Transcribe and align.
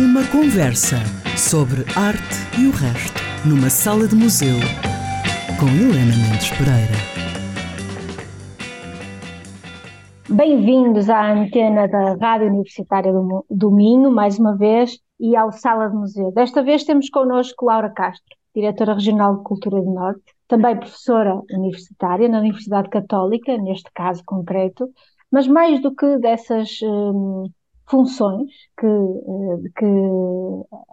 Uma 0.00 0.26
conversa 0.28 0.96
sobre 1.36 1.82
arte 1.94 2.38
e 2.58 2.66
o 2.66 2.70
resto, 2.70 3.20
numa 3.46 3.68
sala 3.68 4.08
de 4.08 4.16
museu, 4.16 4.56
com 5.60 5.66
Helena 5.66 6.16
Mendes 6.16 6.48
Pereira. 6.56 6.96
Bem-vindos 10.26 11.10
à 11.10 11.30
antena 11.30 11.86
da 11.86 12.14
Rádio 12.14 12.48
Universitária 12.48 13.12
do, 13.50 13.70
Minho, 13.70 14.10
mais 14.10 14.38
uma 14.38 14.56
vez, 14.56 14.98
e 15.20 15.36
ao 15.36 15.52
Sala 15.52 15.90
de 15.90 15.96
Museu. 15.96 16.32
Desta 16.32 16.62
vez 16.62 16.82
temos 16.82 17.10
connosco 17.10 17.66
Laura 17.66 17.90
Castro, 17.90 18.34
diretora 18.54 18.94
regional 18.94 19.36
de 19.36 19.42
Cultura 19.42 19.82
do 19.82 19.92
Norte, 19.92 20.22
também 20.48 20.78
professora 20.78 21.38
universitária 21.50 22.26
na 22.26 22.38
Universidade 22.38 22.88
Católica, 22.88 23.54
neste 23.58 23.90
caso 23.92 24.22
concreto, 24.24 24.88
mas 25.30 25.46
mais 25.46 25.82
do 25.82 25.94
que 25.94 26.16
dessas 26.16 26.78
hum, 26.82 27.50
funções 27.90 28.50
que, 28.78 28.86
eh, 28.86 29.70
que 29.76 29.86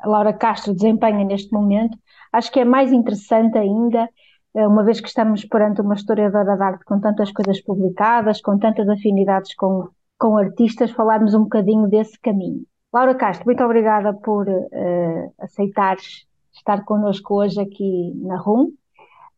Laura 0.05 0.33
Castro 0.33 0.73
desempenha 0.73 1.23
neste 1.23 1.53
momento, 1.53 1.97
acho 2.33 2.51
que 2.51 2.59
é 2.59 2.65
mais 2.65 2.91
interessante 2.91 3.57
ainda, 3.57 4.09
eh, 4.55 4.67
uma 4.67 4.83
vez 4.83 4.99
que 4.99 5.07
estamos 5.07 5.45
perante 5.45 5.81
uma 5.81 5.93
historiadora 5.95 6.57
de 6.57 6.63
arte 6.63 6.85
com 6.85 6.99
tantas 6.99 7.31
coisas 7.31 7.61
publicadas, 7.61 8.41
com 8.41 8.57
tantas 8.57 8.89
afinidades 8.89 9.53
com, 9.55 9.89
com 10.17 10.37
artistas, 10.37 10.91
falarmos 10.91 11.33
um 11.33 11.43
bocadinho 11.43 11.87
desse 11.87 12.19
caminho. 12.19 12.65
Laura 12.91 13.13
Castro, 13.15 13.45
muito 13.45 13.63
obrigada 13.63 14.13
por 14.13 14.47
uh, 14.49 15.33
aceitares 15.39 16.25
estar 16.53 16.83
connosco 16.85 17.35
hoje 17.35 17.61
aqui 17.61 18.13
na 18.15 18.37
RUM. 18.37 18.71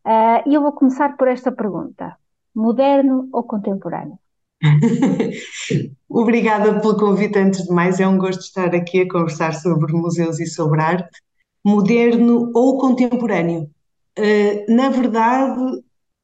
Uh, 0.06 0.42
e 0.46 0.54
eu 0.54 0.62
vou 0.62 0.72
começar 0.72 1.18
por 1.18 1.28
esta 1.28 1.52
pergunta: 1.52 2.16
moderno 2.56 3.28
ou 3.34 3.44
contemporâneo? 3.44 4.18
Obrigada 6.10 6.80
pelo 6.82 6.98
convite, 6.98 7.38
antes 7.38 7.64
de 7.64 7.74
mais, 7.74 8.00
é 8.00 8.08
um 8.08 8.18
gosto 8.18 8.42
estar 8.42 8.74
aqui 8.76 9.02
a 9.02 9.08
conversar 9.08 9.54
sobre 9.54 9.94
museus 9.94 10.40
e 10.40 10.46
sobre 10.46 10.82
arte. 10.82 11.18
Moderno 11.64 12.52
ou 12.54 12.78
contemporâneo? 12.78 13.70
Uh, 14.18 14.74
na 14.74 14.90
verdade, 14.90 15.62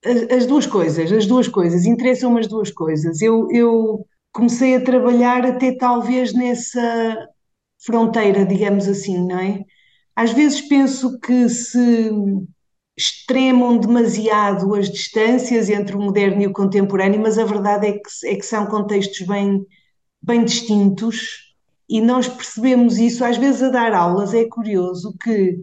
as, 0.03 0.31
as, 0.31 0.45
duas 0.45 0.65
coisas, 0.65 1.11
as 1.11 1.25
duas 1.25 1.47
coisas, 1.47 1.85
interessam-me 1.85 2.39
as 2.39 2.47
duas 2.47 2.71
coisas. 2.71 3.21
Eu, 3.21 3.47
eu 3.51 4.05
comecei 4.31 4.75
a 4.75 4.83
trabalhar 4.83 5.45
até 5.45 5.75
talvez 5.75 6.33
nessa 6.33 7.27
fronteira, 7.85 8.45
digamos 8.45 8.87
assim, 8.87 9.25
não 9.25 9.39
é? 9.39 9.61
Às 10.15 10.31
vezes 10.31 10.61
penso 10.61 11.19
que 11.19 11.49
se 11.49 12.11
extremam 12.97 13.77
demasiado 13.77 14.73
as 14.73 14.89
distâncias 14.89 15.69
entre 15.69 15.95
o 15.95 15.99
moderno 15.99 16.41
e 16.41 16.47
o 16.47 16.53
contemporâneo, 16.53 17.19
mas 17.19 17.37
a 17.37 17.45
verdade 17.45 17.87
é 17.87 17.91
que, 17.93 18.09
é 18.25 18.35
que 18.35 18.45
são 18.45 18.65
contextos 18.65 19.25
bem, 19.27 19.65
bem 20.21 20.45
distintos 20.45 21.53
e 21.89 22.01
nós 22.01 22.27
percebemos 22.27 22.97
isso 22.97 23.23
às 23.23 23.37
vezes 23.37 23.61
a 23.61 23.69
dar 23.69 23.93
aulas. 23.93 24.33
É 24.33 24.45
curioso 24.45 25.15
que 25.21 25.57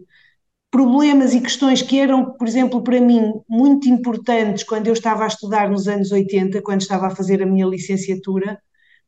problemas 0.71 1.35
e 1.35 1.41
questões 1.41 1.83
que 1.83 1.99
eram, 1.99 2.33
por 2.33 2.47
exemplo, 2.47 2.83
para 2.83 3.01
mim 3.01 3.33
muito 3.49 3.89
importantes 3.89 4.65
quando 4.65 4.87
eu 4.87 4.93
estava 4.93 5.25
a 5.25 5.27
estudar 5.27 5.71
nos 5.71 5.89
anos 5.89 6.13
80, 6.13 6.63
quando 6.63 6.81
estava 6.81 7.09
a 7.09 7.17
fazer 7.17 7.43
a 7.43 7.47
minha 7.47 7.67
licenciatura, 7.67 8.59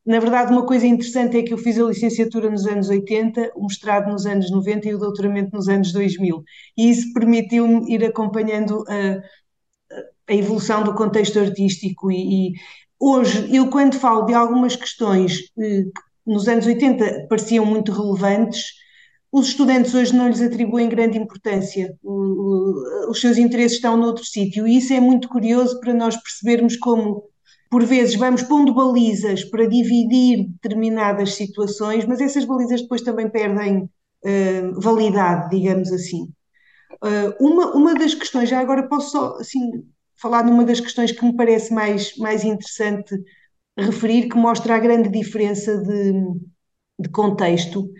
na 0.06 0.20
verdade, 0.20 0.52
uma 0.52 0.66
coisa 0.66 0.86
interessante 0.86 1.38
é 1.38 1.42
que 1.42 1.54
eu 1.54 1.58
fiz 1.58 1.78
a 1.78 1.84
licenciatura 1.84 2.50
nos 2.50 2.66
anos 2.66 2.90
80, 2.90 3.52
o 3.54 3.62
mestrado 3.62 4.12
nos 4.12 4.26
anos 4.26 4.50
90 4.50 4.88
e 4.88 4.94
o 4.94 4.98
doutoramento 4.98 5.56
nos 5.56 5.66
anos 5.66 5.92
2000. 5.92 6.44
E 6.76 6.90
isso 6.90 7.12
permitiu-me 7.14 7.90
ir 7.90 8.04
acompanhando 8.04 8.84
a, 8.86 9.22
a, 10.28 10.34
evolução 10.34 10.84
do 10.84 10.94
contexto 10.94 11.38
artístico. 11.38 12.12
E, 12.12 12.48
e, 12.48 12.52
hoje, 13.00 13.48
eu 13.54 13.70
quando 13.70 13.98
falo 13.98 14.26
de 14.26 14.34
algumas 14.34 14.76
questões 14.76 15.50
eh, 15.58 15.84
que 15.84 16.00
nos 16.26 16.48
anos 16.48 16.66
80 16.66 17.26
pareciam 17.28 17.64
muito 17.64 17.90
relevantes, 17.90 18.74
os 19.32 19.48
estudantes 19.48 19.94
hoje 19.94 20.14
não 20.14 20.28
lhes 20.28 20.40
atribuem 20.40 20.88
grande 20.88 21.18
importância, 21.18 21.96
os 23.08 23.20
seus 23.20 23.36
interesses 23.36 23.76
estão 23.76 23.96
noutro 23.96 24.24
sítio. 24.24 24.66
E 24.68 24.76
isso 24.76 24.92
é 24.92 25.00
muito 25.00 25.28
curioso 25.28 25.80
para 25.80 25.92
nós 25.92 26.16
percebermos 26.16 26.76
como 26.76 27.24
por 27.74 27.84
vezes 27.84 28.14
vamos 28.14 28.44
pondo 28.44 28.72
balizas 28.72 29.42
para 29.42 29.66
dividir 29.66 30.46
determinadas 30.48 31.34
situações, 31.34 32.04
mas 32.04 32.20
essas 32.20 32.44
balizas 32.44 32.82
depois 32.82 33.02
também 33.02 33.28
perdem 33.28 33.90
uh, 34.24 34.80
validade, 34.80 35.50
digamos 35.50 35.90
assim. 35.90 36.32
Uh, 37.02 37.34
uma, 37.40 37.74
uma 37.74 37.94
das 37.96 38.14
questões, 38.14 38.48
já 38.48 38.60
agora 38.60 38.88
posso 38.88 39.10
só 39.10 39.36
assim, 39.40 39.82
falar 40.14 40.44
numa 40.44 40.64
das 40.64 40.78
questões 40.78 41.10
que 41.10 41.24
me 41.24 41.34
parece 41.34 41.74
mais, 41.74 42.16
mais 42.16 42.44
interessante 42.44 43.12
referir, 43.76 44.28
que 44.28 44.36
mostra 44.36 44.76
a 44.76 44.78
grande 44.78 45.08
diferença 45.08 45.76
de, 45.76 46.12
de 47.00 47.08
contexto. 47.08 47.90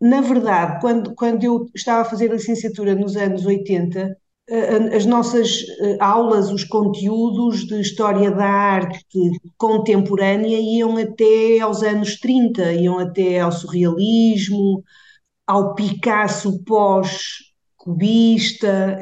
Na 0.00 0.20
verdade, 0.20 0.80
quando, 0.80 1.12
quando 1.12 1.42
eu 1.42 1.66
estava 1.74 2.02
a 2.02 2.04
fazer 2.04 2.30
a 2.30 2.34
licenciatura 2.34 2.94
nos 2.94 3.16
anos 3.16 3.44
80, 3.44 4.16
as 4.48 5.06
nossas 5.06 5.62
eh, 5.80 5.96
aulas, 6.00 6.50
os 6.50 6.64
conteúdos 6.64 7.66
de 7.66 7.80
história 7.80 8.30
da 8.30 8.44
arte 8.44 9.02
contemporânea 9.56 10.58
iam 10.58 10.96
até 10.98 11.60
aos 11.60 11.82
anos 11.82 12.18
30, 12.20 12.74
iam 12.74 12.98
até 12.98 13.40
ao 13.40 13.50
surrealismo, 13.50 14.84
ao 15.46 15.74
Picasso 15.74 16.62
pós-cubista, 16.64 17.46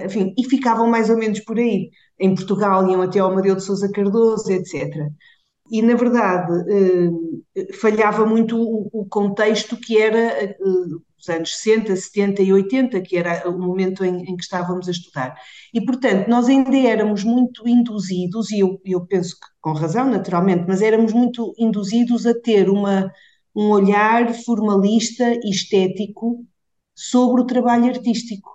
enfim, 0.05 0.33
e 0.39 0.45
ficavam 0.45 0.89
mais 0.89 1.11
ou 1.11 1.17
menos 1.19 1.41
por 1.41 1.59
aí. 1.59 1.91
Em 2.19 2.35
Portugal 2.35 2.89
iam 2.89 3.03
até 3.03 3.19
ao 3.19 3.31
Amadeu 3.33 3.57
de 3.57 3.65
Sousa 3.65 3.91
Cardoso, 3.91 4.51
etc. 4.53 5.09
E, 5.71 5.83
na 5.83 5.95
verdade, 5.95 6.53
eh, 7.57 7.73
falhava 7.75 8.27
muito 8.27 8.57
o 8.61 9.07
contexto 9.09 9.77
que 9.77 10.01
era 10.01 10.19
eh, 10.45 10.57
dos 11.23 11.29
anos 11.29 11.57
60, 11.57 11.95
70 11.95 12.43
e 12.43 12.53
80, 12.53 13.01
que 13.01 13.17
era 13.17 13.49
o 13.49 13.59
momento 13.59 14.05
em, 14.05 14.23
em, 14.23 14.37
que 14.37 14.43
estávamos 14.43 14.89
a 14.89 14.91
estudar. 14.91 15.37
E, 15.73 15.81
portanto, 15.85 16.29
nós 16.29 16.49
ainda 16.49 16.77
éramos 16.77 17.23
muito 17.23 17.67
induzidos, 17.69 18.51
e 18.51 18.59
eu, 18.61 18.81
eu 18.85 19.07
penso 19.07 19.37
que 19.37 19.47
com 19.61 19.73
razão, 19.73 20.11
naturalmente, 20.11 20.65
mas 20.67 20.83
éramos 20.83 21.13
muito 21.13 21.55
induzidos 21.59 22.27
a 22.27 22.35
ter 22.35 22.69
uma, 22.69 23.11
um 23.55 23.71
olhar 23.71 24.35
formalista 24.35 25.33
e 25.45 25.51
estético 25.51 26.45
sobre 26.95 27.43
o 27.43 27.47
trabalho 27.47 27.87
artístico. 27.87 28.51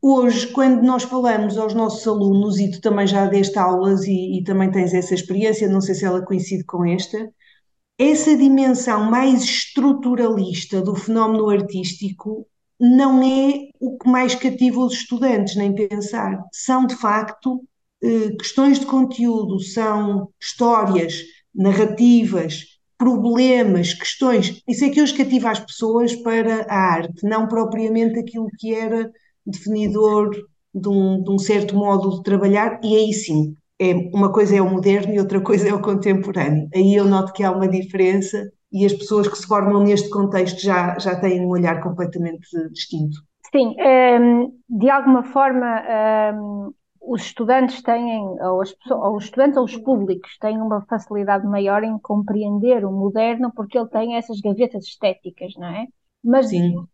Hoje, 0.00 0.48
quando 0.48 0.82
nós 0.82 1.02
falamos 1.02 1.58
aos 1.58 1.74
nossos 1.74 2.06
alunos, 2.06 2.58
e 2.58 2.70
tu 2.70 2.80
também 2.80 3.06
já 3.06 3.26
deste 3.26 3.58
aulas 3.58 4.04
e, 4.06 4.38
e 4.38 4.44
também 4.44 4.70
tens 4.70 4.94
essa 4.94 5.14
experiência, 5.14 5.68
não 5.68 5.80
sei 5.80 5.94
se 5.94 6.04
ela 6.04 6.24
coincide 6.24 6.64
com 6.64 6.84
esta, 6.84 7.30
essa 7.98 8.36
dimensão 8.36 9.10
mais 9.10 9.42
estruturalista 9.42 10.82
do 10.82 10.94
fenómeno 10.94 11.48
artístico 11.48 12.46
não 12.78 13.22
é 13.22 13.70
o 13.80 13.96
que 13.96 14.08
mais 14.08 14.34
cativa 14.34 14.80
os 14.80 14.94
estudantes, 14.94 15.56
nem 15.56 15.74
pensar. 15.74 16.42
São, 16.52 16.86
de 16.86 16.94
facto, 16.94 17.64
eh, 18.02 18.30
questões 18.38 18.78
de 18.78 18.86
conteúdo, 18.86 19.58
são 19.60 20.28
histórias, 20.40 21.22
narrativas, 21.54 22.64
problemas, 22.98 23.94
questões. 23.94 24.62
Isso 24.68 24.84
é 24.84 24.90
que 24.90 25.00
os 25.00 25.12
cativa 25.12 25.50
as 25.50 25.60
pessoas 25.60 26.14
para 26.14 26.66
a 26.68 26.76
arte, 26.76 27.24
não 27.24 27.48
propriamente 27.48 28.18
aquilo 28.18 28.48
que 28.58 28.74
era 28.74 29.10
definidor 29.44 30.30
de 30.74 30.88
um, 30.88 31.22
de 31.22 31.30
um 31.30 31.38
certo 31.38 31.74
modo 31.74 32.16
de 32.16 32.22
trabalhar, 32.22 32.80
e 32.84 32.94
aí 32.96 33.12
sim, 33.12 33.56
é, 33.80 33.92
uma 34.14 34.32
coisa 34.32 34.56
é 34.56 34.62
o 34.62 34.70
moderno 34.70 35.12
e 35.14 35.20
outra 35.20 35.40
coisa 35.40 35.68
é 35.68 35.74
o 35.74 35.82
contemporâneo. 35.82 36.68
Aí 36.74 36.94
eu 36.94 37.04
noto 37.04 37.32
que 37.32 37.42
há 37.42 37.50
uma 37.50 37.68
diferença 37.68 38.50
e 38.72 38.84
as 38.84 38.92
pessoas 38.92 39.28
que 39.28 39.36
se 39.38 39.46
formam 39.46 39.82
neste 39.82 40.08
contexto 40.10 40.60
já, 40.60 40.98
já 40.98 41.18
têm 41.18 41.40
um 41.40 41.48
olhar 41.48 41.82
completamente 41.82 42.48
distinto. 42.72 43.16
Sim, 43.52 43.74
ehm, 43.78 44.48
de 44.68 44.90
alguma 44.90 45.22
forma 45.24 45.80
ehm, 45.80 46.70
os 47.00 47.22
estudantes 47.22 47.80
têm, 47.82 48.24
ou, 48.42 48.60
as 48.60 48.72
pessoas, 48.72 49.00
ou 49.00 49.16
os 49.16 49.24
estudantes 49.24 49.56
ou 49.56 49.64
os 49.64 49.76
públicos 49.76 50.36
têm 50.38 50.58
uma 50.60 50.84
facilidade 50.86 51.46
maior 51.46 51.84
em 51.84 51.98
compreender 51.98 52.84
o 52.84 52.90
moderno 52.90 53.52
porque 53.54 53.78
ele 53.78 53.88
tem 53.88 54.16
essas 54.16 54.40
gavetas 54.40 54.84
estéticas, 54.84 55.54
não 55.56 55.68
é? 55.68 55.86
Mas 56.24 56.48
Sim 56.48 56.88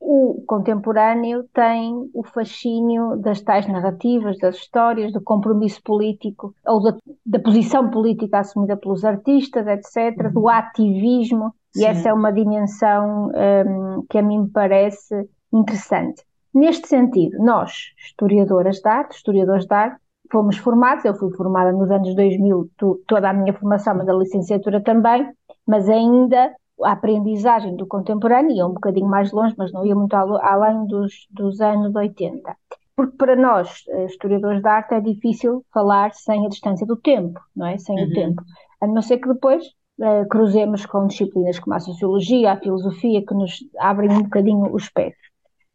o 0.00 0.42
contemporâneo 0.46 1.44
tem 1.52 2.10
o 2.14 2.24
fascínio 2.24 3.16
das 3.16 3.42
tais 3.42 3.68
narrativas, 3.68 4.38
das 4.38 4.56
histórias, 4.56 5.12
do 5.12 5.20
compromisso 5.20 5.82
político, 5.82 6.54
ou 6.66 6.82
da, 6.82 6.96
da 7.26 7.38
posição 7.38 7.90
política 7.90 8.38
assumida 8.38 8.78
pelos 8.78 9.04
artistas, 9.04 9.66
etc., 9.66 10.32
do 10.32 10.40
uhum. 10.40 10.48
ativismo, 10.48 11.54
Sim. 11.72 11.82
e 11.82 11.84
essa 11.84 12.08
é 12.08 12.14
uma 12.14 12.32
dimensão 12.32 13.28
um, 13.28 14.04
que 14.08 14.16
a 14.16 14.22
mim 14.22 14.40
me 14.40 14.50
parece 14.50 15.28
interessante. 15.52 16.24
Neste 16.52 16.88
sentido, 16.88 17.38
nós, 17.38 17.92
historiadoras 17.98 18.80
de 18.80 18.88
arte, 18.88 19.16
historiadores 19.16 19.66
de 19.66 19.74
arte, 19.74 20.00
fomos 20.32 20.56
formados, 20.56 21.04
eu 21.04 21.14
fui 21.14 21.30
formada 21.36 21.72
nos 21.72 21.90
anos 21.90 22.14
2000, 22.14 22.70
toda 23.06 23.28
a 23.28 23.32
minha 23.32 23.52
formação, 23.52 23.96
mas 23.96 24.08
a 24.08 24.14
licenciatura 24.14 24.80
também, 24.82 25.28
mas 25.66 25.88
ainda 25.88 26.54
a 26.84 26.92
aprendizagem 26.92 27.76
do 27.76 27.86
contemporâneo 27.86 28.56
ia 28.56 28.66
um 28.66 28.74
bocadinho 28.74 29.08
mais 29.08 29.32
longe, 29.32 29.54
mas 29.56 29.72
não 29.72 29.84
ia 29.84 29.94
muito 29.94 30.14
além 30.14 30.86
dos, 30.86 31.26
dos 31.30 31.60
anos 31.60 31.94
80. 31.94 32.56
Porque 32.96 33.16
para 33.16 33.34
nós, 33.34 33.84
eh, 33.88 34.04
historiadores 34.04 34.60
de 34.60 34.68
arte, 34.68 34.94
é 34.94 35.00
difícil 35.00 35.64
falar 35.72 36.12
sem 36.12 36.44
a 36.44 36.48
distância 36.48 36.86
do 36.86 36.96
tempo, 36.96 37.40
não 37.56 37.66
é? 37.66 37.78
Sem 37.78 37.96
uhum. 37.96 38.04
o 38.04 38.12
tempo. 38.12 38.42
A 38.80 38.86
não 38.86 39.00
ser 39.00 39.18
que 39.18 39.28
depois 39.28 39.64
uh, 39.98 40.28
cruzemos 40.28 40.84
com 40.86 41.06
disciplinas 41.06 41.58
como 41.58 41.76
a 41.76 41.80
sociologia, 41.80 42.52
a 42.52 42.60
filosofia, 42.60 43.24
que 43.24 43.34
nos 43.34 43.58
abrem 43.78 44.10
um 44.10 44.22
bocadinho 44.22 44.74
os 44.74 44.88
pés. 44.90 45.14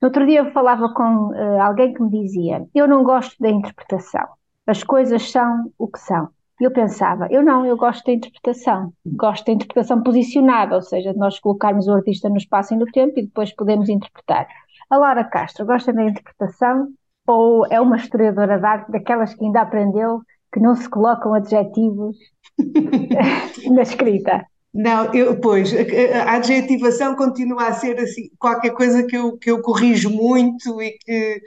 No 0.01 0.09
outro 0.09 0.25
dia 0.27 0.41
eu 0.41 0.51
falava 0.51 0.93
com 0.93 1.29
uh, 1.29 1.61
alguém 1.61 1.93
que 1.93 2.03
me 2.03 2.09
dizia: 2.09 2.65
Eu 2.75 2.87
não 2.87 3.03
gosto 3.03 3.35
da 3.39 3.49
interpretação, 3.49 4.27
as 4.67 4.83
coisas 4.83 5.31
são 5.31 5.71
o 5.77 5.87
que 5.87 5.99
são. 5.99 6.29
Eu 6.59 6.71
pensava, 6.71 7.27
eu 7.29 7.43
não, 7.43 7.65
eu 7.65 7.75
gosto 7.75 8.05
da 8.05 8.13
interpretação, 8.13 8.93
gosto 9.05 9.45
da 9.45 9.51
interpretação 9.51 10.01
posicionada, 10.01 10.75
ou 10.75 10.81
seja, 10.81 11.13
nós 11.13 11.37
colocarmos 11.39 11.87
o 11.87 11.91
artista 11.91 12.29
no 12.29 12.37
espaço 12.37 12.73
e 12.73 12.77
no 12.77 12.85
tempo 12.85 13.19
e 13.19 13.23
depois 13.23 13.53
podemos 13.53 13.89
interpretar. 13.89 14.47
A 14.89 14.97
Laura 14.97 15.23
Castro 15.25 15.65
gosta 15.65 15.91
da 15.91 16.03
interpretação 16.03 16.87
ou 17.27 17.65
é 17.69 17.81
uma 17.81 17.97
historiadora 17.97 18.57
de 18.57 18.65
arte 18.65 18.91
daquelas 18.91 19.33
que 19.33 19.43
ainda 19.43 19.61
aprendeu 19.61 20.21
que 20.53 20.59
não 20.61 20.75
se 20.75 20.87
colocam 20.87 21.33
adjetivos 21.33 22.15
na 23.69 23.81
escrita? 23.81 24.45
Não, 24.73 25.13
eu, 25.13 25.39
pois, 25.39 25.73
a, 25.73 26.23
a, 26.23 26.35
adjetivação 26.35 27.15
continua 27.15 27.67
a 27.67 27.73
ser 27.73 27.97
assim, 27.99 28.29
qualquer 28.37 28.71
coisa 28.71 29.05
que 29.05 29.17
eu, 29.17 29.37
que 29.37 29.51
eu 29.51 29.61
corrijo 29.61 30.09
muito 30.09 30.81
e 30.81 30.91
que, 30.99 31.41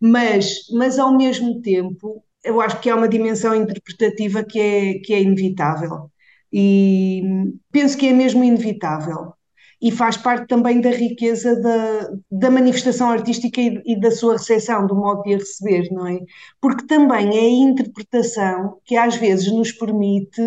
mas, 0.00 0.68
mas 0.72 0.98
ao 0.98 1.16
mesmo 1.16 1.60
tempo 1.60 2.22
eu 2.44 2.60
acho 2.60 2.80
que 2.80 2.90
há 2.90 2.96
uma 2.96 3.08
dimensão 3.08 3.54
interpretativa 3.54 4.44
que 4.44 4.58
é, 4.58 4.98
que 5.00 5.12
é 5.14 5.22
inevitável. 5.22 6.10
E 6.52 7.22
penso 7.70 7.96
que 7.96 8.08
é 8.08 8.12
mesmo 8.12 8.42
inevitável. 8.44 9.34
E 9.80 9.92
faz 9.92 10.16
parte 10.16 10.48
também 10.48 10.80
da 10.80 10.90
riqueza 10.90 11.54
da, 11.60 12.10
da 12.30 12.50
manifestação 12.50 13.10
artística 13.10 13.60
e, 13.60 13.80
e 13.86 14.00
da 14.00 14.10
sua 14.10 14.32
recepção, 14.34 14.86
do 14.86 14.96
modo 14.96 15.22
de 15.22 15.34
a 15.34 15.38
receber, 15.38 15.88
não 15.92 16.06
é? 16.06 16.18
Porque 16.60 16.86
também 16.86 17.36
é 17.36 17.40
a 17.40 17.70
interpretação 17.70 18.80
que 18.84 18.96
às 18.96 19.16
vezes 19.16 19.52
nos 19.52 19.70
permite 19.70 20.42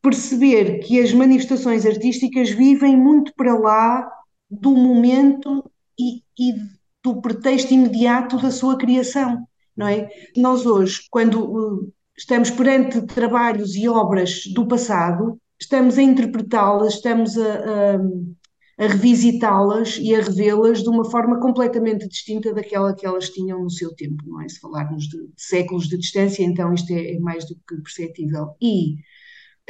perceber 0.00 0.78
que 0.80 1.00
as 1.00 1.12
manifestações 1.12 1.84
artísticas 1.84 2.50
vivem 2.50 2.96
muito 2.96 3.34
para 3.34 3.54
lá 3.58 4.08
do 4.48 4.70
momento 4.72 5.68
e, 5.98 6.22
e 6.38 6.54
do 7.02 7.20
pretexto 7.20 7.74
imediato 7.74 8.38
da 8.38 8.50
sua 8.50 8.78
criação 8.78 9.46
não 9.80 9.88
é? 9.88 10.10
Nós 10.36 10.66
hoje, 10.66 11.00
quando 11.10 11.42
uh, 11.42 11.92
estamos 12.16 12.50
perante 12.50 13.00
trabalhos 13.06 13.74
e 13.74 13.88
obras 13.88 14.42
do 14.54 14.68
passado, 14.68 15.40
estamos 15.58 15.96
a 15.96 16.02
interpretá-las, 16.02 16.94
estamos 16.94 17.38
a, 17.38 17.54
a, 17.54 18.84
a 18.84 18.86
revisitá-las 18.86 19.96
e 19.96 20.14
a 20.14 20.20
revê-las 20.20 20.82
de 20.82 20.90
uma 20.90 21.10
forma 21.10 21.40
completamente 21.40 22.06
distinta 22.06 22.52
daquela 22.52 22.94
que 22.94 23.06
elas 23.06 23.30
tinham 23.30 23.62
no 23.62 23.70
seu 23.70 23.94
tempo, 23.94 24.22
não 24.26 24.42
é? 24.42 24.48
Se 24.50 24.60
falarmos 24.60 25.04
de, 25.04 25.16
de 25.16 25.42
séculos 25.42 25.88
de 25.88 25.96
distância, 25.96 26.44
então 26.44 26.74
isto 26.74 26.92
é, 26.92 27.14
é 27.14 27.18
mais 27.18 27.46
do 27.46 27.54
que 27.66 27.76
perceptível. 27.82 28.50
E 28.60 28.96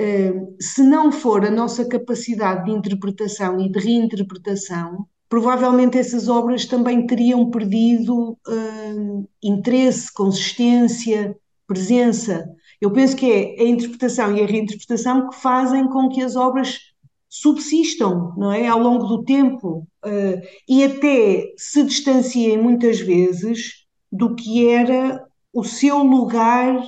uh, 0.00 0.56
se 0.60 0.82
não 0.82 1.12
for 1.12 1.44
a 1.44 1.50
nossa 1.52 1.84
capacidade 1.84 2.64
de 2.64 2.72
interpretação 2.72 3.60
e 3.60 3.70
de 3.70 3.78
reinterpretação, 3.78 5.06
provavelmente 5.30 5.96
essas 5.96 6.28
obras 6.28 6.66
também 6.66 7.06
teriam 7.06 7.48
perdido 7.50 8.32
uh, 8.32 9.28
interesse, 9.40 10.12
consistência, 10.12 11.36
presença. 11.68 12.52
Eu 12.80 12.92
penso 12.92 13.14
que 13.16 13.30
é 13.30 13.62
a 13.62 13.68
interpretação 13.68 14.36
e 14.36 14.42
a 14.42 14.46
reinterpretação 14.46 15.30
que 15.30 15.36
fazem 15.36 15.88
com 15.88 16.08
que 16.08 16.20
as 16.20 16.34
obras 16.34 16.80
subsistam, 17.28 18.34
não 18.36 18.52
é, 18.52 18.66
ao 18.66 18.80
longo 18.80 19.06
do 19.06 19.22
tempo 19.22 19.86
uh, 20.04 20.42
e 20.68 20.82
até 20.82 21.54
se 21.56 21.84
distanciem 21.84 22.60
muitas 22.60 22.98
vezes 22.98 23.86
do 24.10 24.34
que 24.34 24.66
era 24.66 25.24
o 25.52 25.62
seu 25.62 26.02
lugar 26.02 26.82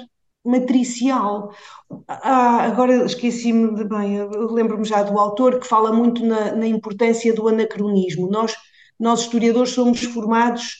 matricial. 0.44 1.52
Ah, 2.08 2.64
agora 2.64 3.04
esqueci-me 3.04 3.74
de 3.74 3.84
bem, 3.84 4.18
lembro-me 4.50 4.84
já 4.84 5.02
do 5.02 5.18
autor 5.18 5.60
que 5.60 5.66
fala 5.66 5.92
muito 5.92 6.24
na, 6.24 6.54
na, 6.54 6.66
importância 6.66 7.32
do 7.34 7.48
anacronismo. 7.48 8.28
Nós, 8.28 8.54
nós, 8.98 9.20
historiadores, 9.20 9.70
somos 9.70 10.02
formados 10.02 10.78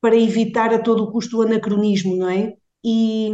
para 0.00 0.16
evitar 0.16 0.72
a 0.74 0.78
todo 0.78 1.10
custo 1.12 1.38
o 1.38 1.42
anacronismo, 1.42 2.16
não 2.16 2.28
é? 2.28 2.54
E, 2.84 3.30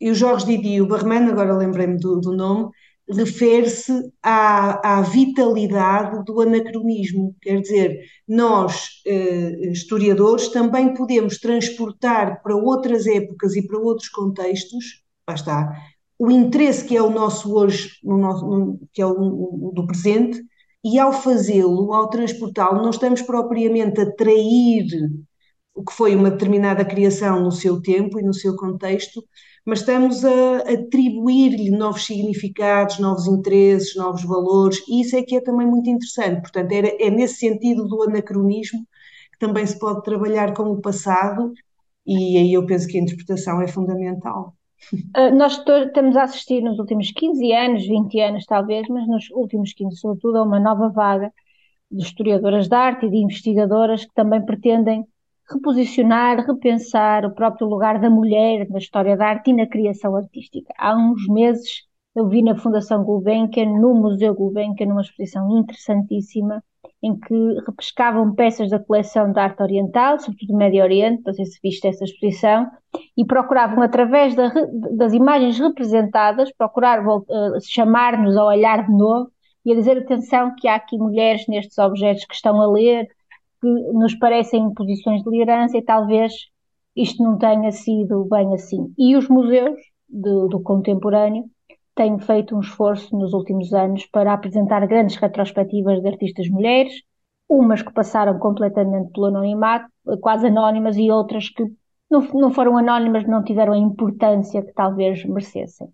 e 0.00 0.10
o 0.10 0.14
Jorge 0.14 0.46
Didi, 0.46 0.80
o 0.80 0.86
Barman, 0.86 1.28
agora 1.28 1.56
lembrei-me 1.56 1.98
do, 1.98 2.20
do, 2.20 2.32
nome, 2.32 2.70
refere-se 3.08 3.92
à, 4.22 4.98
à, 4.98 5.02
vitalidade 5.02 6.24
do 6.24 6.40
anacronismo. 6.40 7.36
Quer 7.40 7.60
dizer, 7.60 8.00
nós, 8.26 9.02
eh, 9.06 9.70
historiadores, 9.70 10.48
também 10.48 10.92
podemos 10.94 11.38
transportar 11.38 12.42
para 12.42 12.56
outras 12.56 13.06
épocas 13.06 13.54
e 13.54 13.64
para 13.64 13.78
outros 13.78 14.08
contextos 14.08 15.05
lá 15.28 15.34
está, 15.34 15.72
o 16.18 16.30
interesse 16.30 16.84
que 16.84 16.96
é 16.96 17.02
o 17.02 17.10
nosso 17.10 17.54
hoje, 17.54 17.90
no 18.02 18.16
nosso, 18.16 18.46
no, 18.46 18.80
que 18.92 19.02
é 19.02 19.06
o, 19.06 19.12
o, 19.68 19.72
do 19.74 19.86
presente, 19.86 20.42
e 20.84 20.98
ao 20.98 21.12
fazê-lo, 21.12 21.92
ao 21.92 22.08
transportá-lo, 22.08 22.82
não 22.82 22.90
estamos 22.90 23.22
propriamente 23.22 24.00
a 24.00 24.10
trair 24.12 24.86
o 25.74 25.84
que 25.84 25.92
foi 25.92 26.16
uma 26.16 26.30
determinada 26.30 26.84
criação 26.84 27.42
no 27.42 27.52
seu 27.52 27.82
tempo 27.82 28.18
e 28.18 28.22
no 28.22 28.32
seu 28.32 28.56
contexto, 28.56 29.22
mas 29.64 29.80
estamos 29.80 30.24
a 30.24 30.58
atribuir-lhe 30.72 31.70
novos 31.70 32.06
significados, 32.06 32.98
novos 32.98 33.26
interesses, 33.26 33.94
novos 33.96 34.24
valores, 34.24 34.78
e 34.88 35.02
isso 35.02 35.16
é 35.16 35.22
que 35.22 35.36
é 35.36 35.40
também 35.40 35.66
muito 35.66 35.90
interessante. 35.90 36.40
Portanto, 36.40 36.72
é, 36.72 37.06
é 37.06 37.10
nesse 37.10 37.36
sentido 37.36 37.86
do 37.86 38.02
anacronismo 38.04 38.86
que 39.32 39.38
também 39.38 39.66
se 39.66 39.78
pode 39.78 40.02
trabalhar 40.02 40.54
com 40.54 40.64
o 40.70 40.80
passado, 40.80 41.52
e 42.06 42.38
aí 42.38 42.52
eu 42.54 42.64
penso 42.66 42.88
que 42.88 42.98
a 42.98 43.02
interpretação 43.02 43.60
é 43.60 43.68
fundamental. 43.68 44.55
Uh, 44.92 45.34
nós 45.34 45.58
estamos 45.58 46.16
a 46.16 46.24
assistir 46.24 46.62
nos 46.62 46.78
últimos 46.78 47.10
15 47.10 47.52
anos, 47.52 47.86
20 47.86 48.20
anos 48.20 48.44
talvez, 48.44 48.86
mas 48.88 49.06
nos 49.08 49.30
últimos 49.30 49.72
15, 49.72 49.96
sobretudo, 49.96 50.38
a 50.38 50.42
uma 50.42 50.60
nova 50.60 50.88
vaga 50.88 51.32
de 51.90 52.02
historiadoras 52.02 52.68
de 52.68 52.74
arte 52.74 53.06
e 53.06 53.10
de 53.10 53.16
investigadoras 53.16 54.04
que 54.04 54.14
também 54.14 54.44
pretendem 54.44 55.04
reposicionar, 55.48 56.44
repensar 56.44 57.24
o 57.24 57.34
próprio 57.34 57.66
lugar 57.68 58.00
da 58.00 58.10
mulher 58.10 58.68
na 58.68 58.78
história 58.78 59.16
da 59.16 59.26
arte 59.28 59.50
e 59.50 59.54
na 59.54 59.66
criação 59.66 60.16
artística. 60.16 60.72
Há 60.76 60.96
uns 60.96 61.26
meses 61.28 61.86
eu 62.16 62.28
vi 62.28 62.42
na 62.42 62.56
Fundação 62.56 63.04
Gulbenkian, 63.04 63.78
no 63.78 63.94
Museu 63.94 64.34
Gulbenkian, 64.34 64.86
numa 64.86 65.02
exposição 65.02 65.58
interessantíssima, 65.58 66.64
em 67.02 67.18
que 67.18 67.34
repescavam 67.66 68.34
peças 68.34 68.70
da 68.70 68.78
coleção 68.78 69.32
de 69.32 69.38
arte 69.38 69.62
oriental, 69.62 70.18
sobretudo 70.18 70.52
do 70.52 70.58
Médio 70.58 70.82
Oriente, 70.82 71.22
não 71.24 71.32
sei 71.32 71.44
se 71.44 71.58
viste 71.62 71.86
essa 71.86 72.04
exposição, 72.04 72.66
e 73.16 73.24
procuravam, 73.24 73.82
através 73.82 74.34
da, 74.34 74.52
das 74.92 75.12
imagens 75.12 75.58
representadas, 75.58 76.52
procurar 76.56 77.06
uh, 77.06 77.22
chamar-nos 77.62 78.36
ao 78.36 78.48
olhar 78.48 78.86
de 78.86 78.92
novo 78.92 79.30
e 79.64 79.72
a 79.72 79.74
dizer 79.74 79.98
atenção 79.98 80.54
que 80.56 80.68
há 80.68 80.76
aqui 80.76 80.96
mulheres 80.96 81.46
nestes 81.48 81.76
objetos 81.78 82.24
que 82.24 82.34
estão 82.34 82.60
a 82.60 82.70
ler, 82.70 83.08
que 83.60 83.68
nos 83.68 84.14
parecem 84.14 84.62
em 84.62 84.74
posições 84.74 85.22
de 85.22 85.30
liderança 85.30 85.76
e 85.76 85.82
talvez 85.82 86.32
isto 86.94 87.22
não 87.22 87.36
tenha 87.36 87.70
sido 87.72 88.24
bem 88.24 88.54
assim. 88.54 88.92
E 88.96 89.16
os 89.16 89.28
museus 89.28 89.76
do, 90.08 90.48
do 90.48 90.62
contemporâneo 90.62 91.44
tenho 91.96 92.18
feito 92.18 92.54
um 92.54 92.60
esforço 92.60 93.16
nos 93.16 93.32
últimos 93.32 93.72
anos 93.72 94.06
para 94.06 94.32
apresentar 94.32 94.86
grandes 94.86 95.16
retrospectivas 95.16 96.00
de 96.00 96.06
artistas 96.06 96.48
mulheres, 96.48 96.92
umas 97.48 97.82
que 97.82 97.92
passaram 97.92 98.38
completamente 98.38 99.10
pelo 99.12 99.26
anonimato, 99.26 99.88
quase 100.20 100.46
anónimas, 100.46 100.96
e 100.96 101.10
outras 101.10 101.48
que 101.48 101.64
não, 102.10 102.20
não 102.34 102.50
foram 102.52 102.76
anónimas, 102.76 103.26
não 103.26 103.42
tiveram 103.42 103.72
a 103.72 103.78
importância 103.78 104.62
que 104.62 104.72
talvez 104.74 105.24
merecessem. 105.24 105.88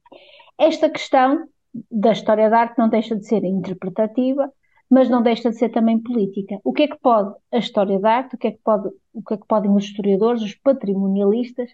Esta 0.59 0.91
questão 0.91 1.47
da 1.91 2.13
história 2.13 2.51
da 2.51 2.59
arte 2.59 2.79
não 2.79 2.89
deixa 2.89 3.17
de 3.17 3.25
ser 3.25 3.45
interpretativa, 3.45 4.51
mas 4.91 5.09
não 5.09 5.23
deixa 5.23 5.51
de 5.51 5.57
ser 5.57 5.71
também 5.71 6.03
política. 6.03 6.59
O 6.65 6.73
que 6.73 6.83
é 6.83 6.89
que 6.89 6.99
pode 6.99 7.33
a 7.53 7.59
história 7.59 7.99
da 8.01 8.13
arte, 8.17 8.35
o 8.35 8.39
que 8.39 8.49
é 8.49 8.51
que, 8.51 8.61
pode, 8.63 8.89
o 9.15 9.23
que, 9.23 9.35
é 9.35 9.37
que 9.37 9.47
podem 9.47 9.71
os 9.73 9.85
historiadores, 9.85 10.43
os 10.43 10.55
patrimonialistas, 10.57 11.71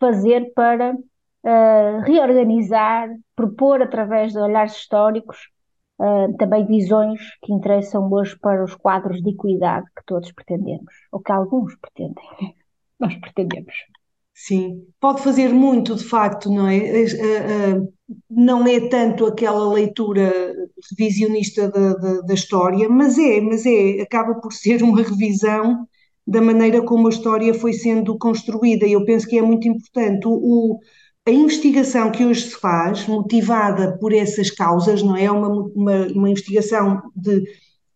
fazer 0.00 0.52
para 0.52 0.96
uh, 1.44 2.00
reorganizar, 2.04 3.08
propor 3.34 3.82
através 3.82 4.32
de 4.32 4.38
olhares 4.38 4.76
históricos 4.76 5.48
uh, 6.00 6.36
também 6.36 6.66
visões 6.66 7.20
que 7.42 7.52
interessam 7.52 8.10
hoje 8.12 8.38
para 8.38 8.64
os 8.64 8.74
quadros 8.74 9.22
de 9.22 9.30
equidade 9.30 9.86
que 9.96 10.04
todos 10.06 10.32
pretendemos, 10.32 10.92
ou 11.10 11.20
que 11.20 11.32
alguns 11.32 11.74
pretendem. 11.76 12.24
Nós 12.98 13.14
pretendemos. 13.16 13.74
Sim, 14.34 14.86
pode 15.00 15.22
fazer 15.22 15.52
muito, 15.52 15.94
de 15.94 16.04
facto, 16.04 16.50
não 16.50 16.66
é? 16.66 16.78
Eh, 16.78 17.80
não 18.28 18.66
é 18.66 18.88
tanto 18.88 19.26
aquela 19.26 19.72
leitura 19.72 20.32
revisionista 20.90 21.70
da, 21.70 21.94
da, 21.94 22.20
da, 22.22 22.34
história, 22.34 22.88
mas 22.88 23.18
é, 23.18 23.40
mas 23.40 23.64
é, 23.66 24.00
acaba 24.00 24.34
por 24.40 24.52
ser 24.52 24.82
uma 24.82 25.02
revisão 25.02 25.86
da 26.26 26.40
maneira 26.40 26.82
como 26.84 27.06
a 27.06 27.10
história 27.10 27.52
foi 27.54 27.72
sendo 27.72 28.16
construída. 28.18 28.86
E 28.86 28.92
eu 28.92 29.04
penso 29.04 29.26
que 29.28 29.38
é 29.38 29.42
muito 29.42 29.68
importante. 29.68 30.26
O, 30.26 30.78
a 31.26 31.30
investigação 31.30 32.10
que 32.10 32.24
hoje 32.24 32.42
se 32.50 32.56
faz, 32.60 33.06
motivada 33.06 33.96
por 33.98 34.12
essas 34.12 34.50
causas, 34.50 35.02
não 35.02 35.16
é? 35.16 35.30
Uma, 35.30 35.48
uma, 35.48 36.06
uma 36.08 36.30
investigação 36.30 37.00
de, 37.14 37.44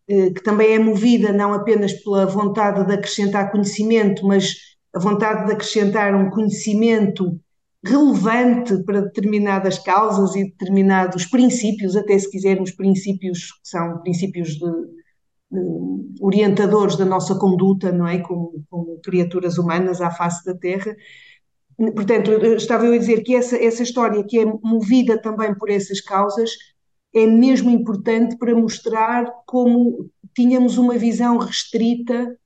eh, 0.09 0.31
que 0.31 0.43
também 0.43 0.75
é 0.75 0.79
movida 0.79 1.33
não 1.33 1.53
apenas 1.53 1.93
pela 1.93 2.27
vontade 2.27 2.87
de 2.87 2.93
acrescentar 2.95 3.51
conhecimento, 3.51 4.25
mas 4.27 4.55
a 4.95 4.99
vontade 5.01 5.47
de 5.47 5.53
acrescentar 5.53 6.15
um 6.15 6.31
conhecimento 6.31 7.41
relevante 7.85 8.83
para 8.85 9.03
determinadas 9.03 9.79
causas 9.79 10.35
e 10.37 10.45
determinados 10.45 11.27
princípios, 11.27 11.97
até 11.97 12.19
se 12.19 12.31
quisermos 12.31 12.71
princípios 12.73 13.53
que 13.53 13.69
são 13.69 14.01
princípios 14.03 14.51
de, 14.51 14.71
de 15.51 16.15
orientadores 16.21 16.97
da 16.97 17.05
nossa 17.05 17.37
conduta, 17.39 17.93
não 17.93 18.07
é? 18.07 18.19
Como, 18.19 18.65
como, 18.71 19.01
criaturas 19.03 19.59
humanas 19.59 20.01
à 20.01 20.11
face 20.11 20.45
da 20.45 20.55
Terra. 20.55 20.95
Portanto, 21.77 22.31
estava 22.57 22.87
eu 22.87 22.95
a 22.95 22.99
dizer 22.99 23.23
que 23.23 23.35
essa, 23.35 23.57
essa 23.57 23.83
história 23.83 24.25
que 24.25 24.39
é 24.39 24.45
movida 24.45 25.21
também 25.21 25.55
por 25.55 25.69
essas 25.69 26.01
causas 26.01 26.51
é 27.15 27.27
mesmo 27.27 27.71
importante 27.71 28.37
para 28.37 28.55
mostrar 28.55 29.31
como 29.47 30.11
tínhamos 30.35 30.79
uma 30.79 30.97
visão 30.97 31.37
restrita 31.39 32.37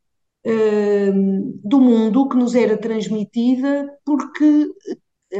uh, 0.47 1.61
do 1.65 1.81
mundo 1.81 2.29
que 2.29 2.37
nos 2.37 2.55
era 2.55 2.77
transmitida, 2.77 3.89
porque 4.05 4.69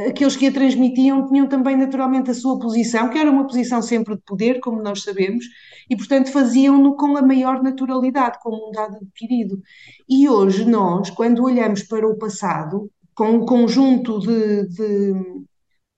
aqueles 0.07 0.37
que 0.37 0.47
a 0.47 0.51
transmitiam 0.51 1.27
tinham 1.27 1.47
também 1.47 1.75
naturalmente 1.75 2.31
a 2.31 2.33
sua 2.33 2.57
posição, 2.59 3.09
que 3.09 3.17
era 3.17 3.29
uma 3.29 3.45
posição 3.45 3.81
sempre 3.81 4.15
de 4.15 4.21
poder, 4.21 4.59
como 4.59 4.81
nós 4.81 5.03
sabemos, 5.03 5.45
e 5.89 5.97
portanto 5.97 6.31
faziam-no 6.31 6.95
com 6.95 7.17
a 7.17 7.21
maior 7.21 7.61
naturalidade, 7.61 8.39
como 8.41 8.69
um 8.69 8.71
dado 8.71 8.97
adquirido. 8.97 9.61
E 10.07 10.29
hoje 10.29 10.65
nós, 10.65 11.09
quando 11.09 11.43
olhamos 11.43 11.83
para 11.83 12.07
o 12.07 12.17
passado, 12.17 12.89
com 13.15 13.31
um 13.31 13.45
conjunto 13.45 14.19
de, 14.19 14.67
de, 14.67 15.13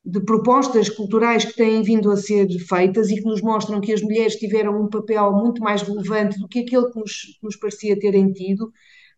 de 0.05 0.19
propostas 0.21 0.89
culturais 0.89 1.45
que 1.45 1.55
têm 1.55 1.81
vindo 1.81 2.11
a 2.11 2.17
ser 2.17 2.47
feitas 2.67 3.09
e 3.09 3.15
que 3.15 3.25
nos 3.25 3.41
mostram 3.41 3.81
que 3.81 3.93
as 3.93 4.01
mulheres 4.01 4.35
tiveram 4.35 4.81
um 4.81 4.89
papel 4.89 5.31
muito 5.33 5.61
mais 5.61 5.81
relevante 5.81 6.39
do 6.39 6.47
que 6.47 6.59
aquele 6.59 6.89
que 6.91 6.99
nos, 6.99 7.39
nos 7.41 7.55
parecia 7.55 7.99
terem 7.99 8.31
tido, 8.33 8.71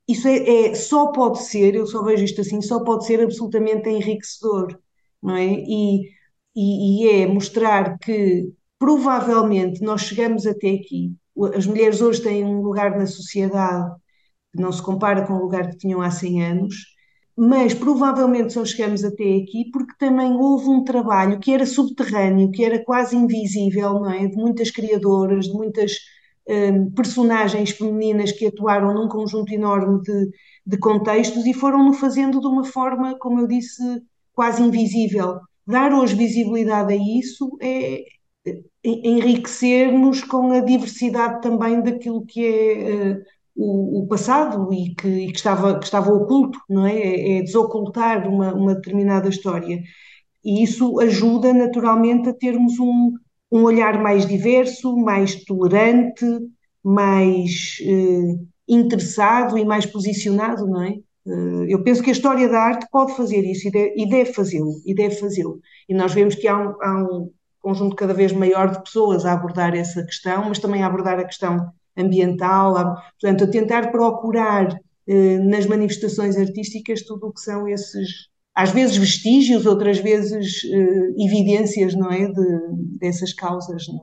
isso 0.08 0.28
é, 0.28 0.68
é, 0.68 0.76
só 0.76 1.08
pode 1.12 1.44
ser, 1.44 1.76
eu 1.76 1.88
só 1.88 2.04
vejo 2.04 2.24
isto 2.24 2.42
assim, 2.42 2.62
só 2.62 2.84
pode 2.84 3.06
ser 3.06 3.22
absolutamente 3.22 3.90
enriquecedor, 3.90 4.78
não 5.22 5.36
é? 5.36 5.46
E, 5.46 6.10
e, 6.56 7.06
e 7.06 7.24
é 7.24 7.28
mostrar 7.28 7.98
que 8.00 8.52
provavelmente 8.78 9.82
nós 9.82 10.02
chegamos 10.02 10.46
até 10.46 10.70
aqui. 10.70 11.16
As 11.56 11.66
mulheres 11.66 12.02
hoje 12.02 12.22
têm 12.22 12.46
um 12.46 12.62
lugar 12.62 12.98
na 12.98 13.08
sociedade 13.08 13.96
que 14.54 14.62
não 14.62 14.72
se 14.72 14.82
compara 14.82 15.26
com 15.26 15.34
o 15.34 15.42
lugar 15.42 15.70
que 15.72 15.78
tinham 15.78 16.02
há 16.02 16.12
100 16.12 16.44
anos, 16.46 16.76
mas 17.38 17.74
provavelmente 17.74 18.54
só 18.54 18.64
chegamos 18.64 19.04
até 19.04 19.24
aqui 19.24 19.70
porque 19.72 19.94
também 20.00 20.34
houve 20.34 20.70
um 20.70 20.84
trabalho 20.84 21.40
que 21.40 21.52
era 21.52 21.66
subterrâneo, 21.66 22.52
que 22.52 22.64
era 22.64 22.84
quase 22.84 23.16
invisível, 23.16 23.96
não 23.96 24.12
é? 24.12 24.28
De 24.28 24.36
muitas 24.38 24.72
criadoras, 24.72 25.46
de 25.48 25.54
muitas 25.54 25.98
um, 26.48 26.92
personagens 26.92 27.72
femininas 27.72 28.32
que 28.32 28.48
atuaram 28.48 28.94
num 28.94 29.10
conjunto 29.10 29.52
enorme 29.54 30.02
de, 30.02 30.30
de 30.66 30.78
contextos 30.78 31.46
e 31.46 31.54
foram-no 31.54 31.94
fazendo 31.94 32.40
de 32.40 32.48
uma 32.48 32.64
forma, 32.64 33.18
como 33.20 33.42
eu 33.42 33.48
disse, 33.48 33.84
quase 34.34 34.62
invisível. 34.62 35.40
Dar 35.68 35.92
hoje 35.94 36.16
visibilidade 36.16 36.94
a 36.94 36.98
isso 36.98 37.58
é, 37.62 38.02
é 38.46 38.62
enriquecer-nos 38.84 40.24
com 40.24 40.52
a 40.52 40.60
diversidade 40.62 41.42
também 41.42 41.82
daquilo 41.82 42.26
que 42.26 42.46
é 42.46 43.12
uh, 43.14 43.35
o, 43.56 44.04
o, 44.04 44.08
passado 44.08 44.72
e, 44.74 44.94
que, 44.96 45.08
e 45.08 45.32
que, 45.32 45.38
estava, 45.38 45.80
que 45.80 45.86
estava 45.86 46.12
oculto, 46.14 46.60
não 46.70 46.86
é? 46.86 46.98
É, 46.98 47.38
é 47.38 47.42
desocultar 47.42 48.28
uma, 48.28 48.54
uma 48.54 48.76
determinada 48.76 49.30
história. 49.30 49.82
E 50.44 50.64
isso 50.64 51.00
ajuda 51.00 51.54
naturalmente 51.54 52.30
a 52.30 52.34
termos 52.34 52.80
um, 52.80 53.14
um 53.52 53.64
olhar 53.64 54.02
mais 54.02 54.26
diverso, 54.26 54.96
mais 54.98 55.44
tolerante, 55.46 56.26
mais 56.84 57.78
eh, 57.82 58.36
interessado 58.68 59.58
e 59.58 59.66
mais 59.66 59.86
posicionado, 59.86 60.68
não 60.68 60.84
é? 60.84 60.90
Eh, 61.28 61.66
eu 61.70 61.84
penso 61.84 62.04
que 62.04 62.10
a 62.10 62.14
história 62.14 62.48
da 62.48 62.60
arte 62.60 62.88
pode 62.92 63.16
fazer 63.16 63.44
isso 63.44 63.68
e 63.68 63.72
deve, 63.72 63.94
e 63.98 64.34
fazê-lo, 64.34 64.82
e 64.86 64.94
deve 64.94 65.16
fazê-lo. 65.16 65.60
E 65.90 65.94
nós 65.94 66.14
vemos 66.14 66.36
que 66.36 66.48
há 66.48 66.58
um, 66.58 66.76
há 66.82 67.04
um, 67.04 67.32
conjunto 67.60 67.96
cada 67.96 68.14
vez 68.14 68.32
maior 68.32 68.70
de 68.70 68.84
pessoas 68.84 69.26
a 69.26 69.34
abordar 69.34 69.76
essa 69.76 70.04
questão, 70.04 70.46
mas 70.50 70.60
também 70.60 70.84
a 70.84 70.88
abordar 70.88 71.20
a 71.20 71.26
questão 71.26 71.72
ambiental, 71.98 72.78
a, 72.78 72.96
portanto, 73.20 73.44
a 73.46 73.48
tentar 73.48 73.92
procurar 73.92 74.80
eh, 75.08 75.38
nas 75.40 75.66
manifestações 75.66 76.38
artísticas 76.38 77.04
tudo 77.04 77.28
o 77.28 77.34
que 77.34 77.42
são 77.42 77.68
esses 77.68 78.30
às 78.56 78.72
vezes 78.72 78.96
vestígios, 78.96 79.66
outras 79.66 80.00
vezes 80.00 80.64
uh, 80.64 81.22
evidências, 81.22 81.94
não 81.94 82.10
é, 82.10 82.26
de, 82.26 82.98
dessas 82.98 83.34
causas. 83.34 83.86
Não? 83.90 84.00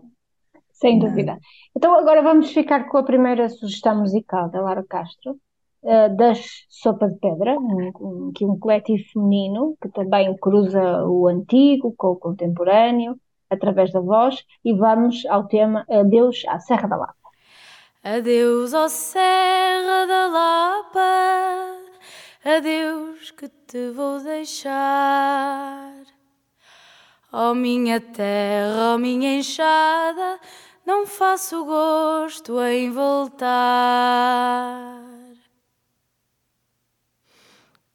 É? 0.55 0.59
Sem 0.75 0.99
dúvida. 0.99 1.39
Então 1.75 1.99
agora 1.99 2.23
vamos 2.23 2.53
ficar 2.53 2.87
com 2.91 2.99
a 2.99 3.03
primeira 3.03 3.49
sugestão 3.49 3.99
musical 3.99 4.51
da 4.51 4.61
Lara 4.61 4.85
Castro, 4.87 5.39
uh, 5.83 6.15
das 6.17 6.67
Sopa 6.69 7.09
de 7.09 7.19
Pedra, 7.19 7.59
um, 7.59 7.93
um, 7.99 8.33
que 8.35 8.45
é 8.45 8.47
um 8.47 8.59
coletivo 8.59 9.03
feminino 9.11 9.75
que 9.81 9.89
também 9.89 10.37
cruza 10.37 11.07
o 11.07 11.27
antigo 11.29 11.95
com 11.97 12.09
o 12.09 12.17
contemporâneo, 12.17 13.17
através 13.49 13.91
da 13.91 14.01
voz, 14.01 14.45
e 14.63 14.75
vamos 14.75 15.25
ao 15.27 15.47
tema 15.47 15.87
Adeus 15.89 16.43
à 16.47 16.59
Serra 16.59 16.89
da 16.89 16.97
Lapa. 16.97 17.22
Adeus 18.05 18.75
à 18.75 18.89
Serra 18.89 20.07
da 20.09 20.27
Lapa 20.27 21.77
Adeus 22.45 23.31
que 23.31 23.49
te 23.49 23.91
vou 23.91 24.19
deixar. 24.19 25.93
Ó 27.33 27.53
oh, 27.53 27.55
minha 27.55 28.01
terra, 28.01 28.91
ó 28.91 28.95
oh, 28.97 28.99
minha 28.99 29.39
enxada, 29.39 30.41
não 30.85 31.07
faço 31.07 31.65
gosto 31.65 32.61
em 32.61 32.91
voltar. 32.91 33.41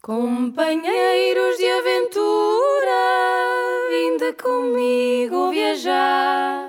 Companheiros 0.01 1.57
de 1.57 1.69
aventura, 1.69 2.99
vinde 3.89 4.31
comigo 4.41 5.51
viajar. 5.51 6.66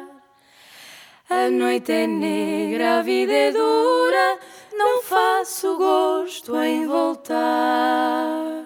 A 1.31 1.51
noite 1.51 1.93
é 1.93 2.07
negra, 2.07 2.99
a 2.99 3.03
vida 3.03 3.33
é 3.33 3.51
dura 3.53 4.39
não 4.79 5.03
faço 5.03 5.77
gosto 5.77 6.57
em 6.57 6.87
voltar. 6.87 8.65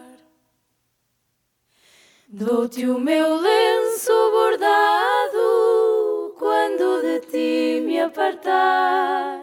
Dou-te 2.29 2.87
o 2.87 2.99
meu 2.99 3.37
lenço 3.37 4.13
bordado 4.31 5.41
quando 6.39 7.03
de 7.03 7.21
ti 7.21 7.81
me 7.85 8.01
apartar. 8.01 9.43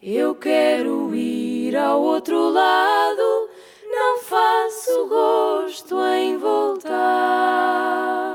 Eu 0.00 0.34
quero 0.36 1.14
ir 1.14 1.76
ao 1.76 2.00
outro 2.00 2.50
lado, 2.50 3.48
não 3.90 4.18
faço 4.18 5.06
gosto 5.08 6.00
em 6.00 6.36
voltar. 6.38 8.33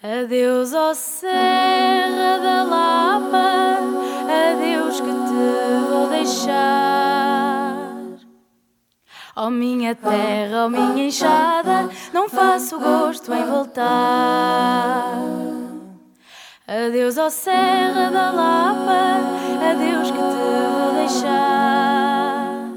Adeus, 0.00 0.72
ó 0.74 0.94
Serra 0.94 2.38
da 2.38 2.62
Lapa, 2.62 3.78
adeus 4.52 5.00
que 5.00 5.10
te 5.10 5.90
vou 5.90 6.06
deixar. 6.08 7.74
Ó 9.34 9.50
minha 9.50 9.96
terra, 9.96 10.66
ó 10.66 10.68
minha 10.68 11.08
enxada, 11.08 11.90
não 12.12 12.28
faço 12.28 12.78
gosto 12.78 13.34
em 13.34 13.44
voltar. 13.44 15.18
Adeus, 16.68 17.18
ó 17.18 17.28
Serra 17.28 18.08
da 18.12 18.30
Lapa, 18.30 19.18
adeus 19.68 20.12
que 20.12 20.16
te 20.16 20.22
vou 20.78 20.92
deixar. 20.94 22.68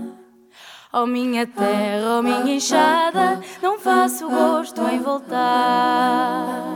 Ó 0.92 1.06
minha 1.06 1.46
terra, 1.46 2.18
ó 2.18 2.22
minha 2.24 2.56
enxada, 2.56 3.40
não 3.62 3.78
faço 3.78 4.28
gosto 4.28 4.82
em 4.88 5.00
voltar. 5.00 6.72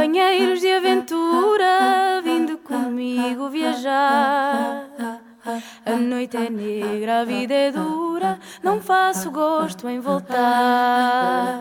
Companheiros 0.00 0.60
de 0.62 0.72
aventura, 0.72 2.22
vindo 2.24 2.56
comigo 2.56 3.50
viajar. 3.50 4.88
A 5.84 5.94
noite 5.94 6.38
é 6.38 6.48
negra, 6.48 7.20
a 7.20 7.24
vida 7.26 7.52
é 7.52 7.70
dura, 7.70 8.40
não 8.62 8.80
faço 8.80 9.30
gosto 9.30 9.86
em 9.90 10.00
voltar. 10.00 11.59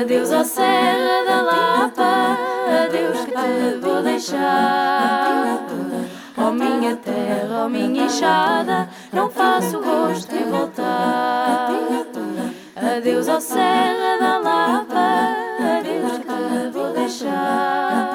Adeus 0.00 0.30
à 0.30 0.44
Serra 0.44 1.24
da 1.26 1.40
Lapa, 1.40 2.36
adeus 2.84 3.24
que 3.24 3.30
te 3.30 3.78
vou 3.80 4.02
deixar. 4.02 5.58
Oh 6.36 6.50
minha 6.52 6.96
terra, 6.96 7.64
oh 7.64 7.68
minha 7.70 8.04
enxada, 8.04 8.90
não 9.10 9.30
faço 9.30 9.80
gosto 9.80 10.36
em 10.36 10.50
voltar. 10.50 11.70
Adeus 12.76 13.26
à 13.26 13.40
Serra 13.40 14.18
da 14.20 14.38
Lapa, 14.38 15.34
adeus 15.78 16.18
que 16.18 16.26
te 16.26 16.70
vou 16.74 16.92
deixar. 16.92 18.12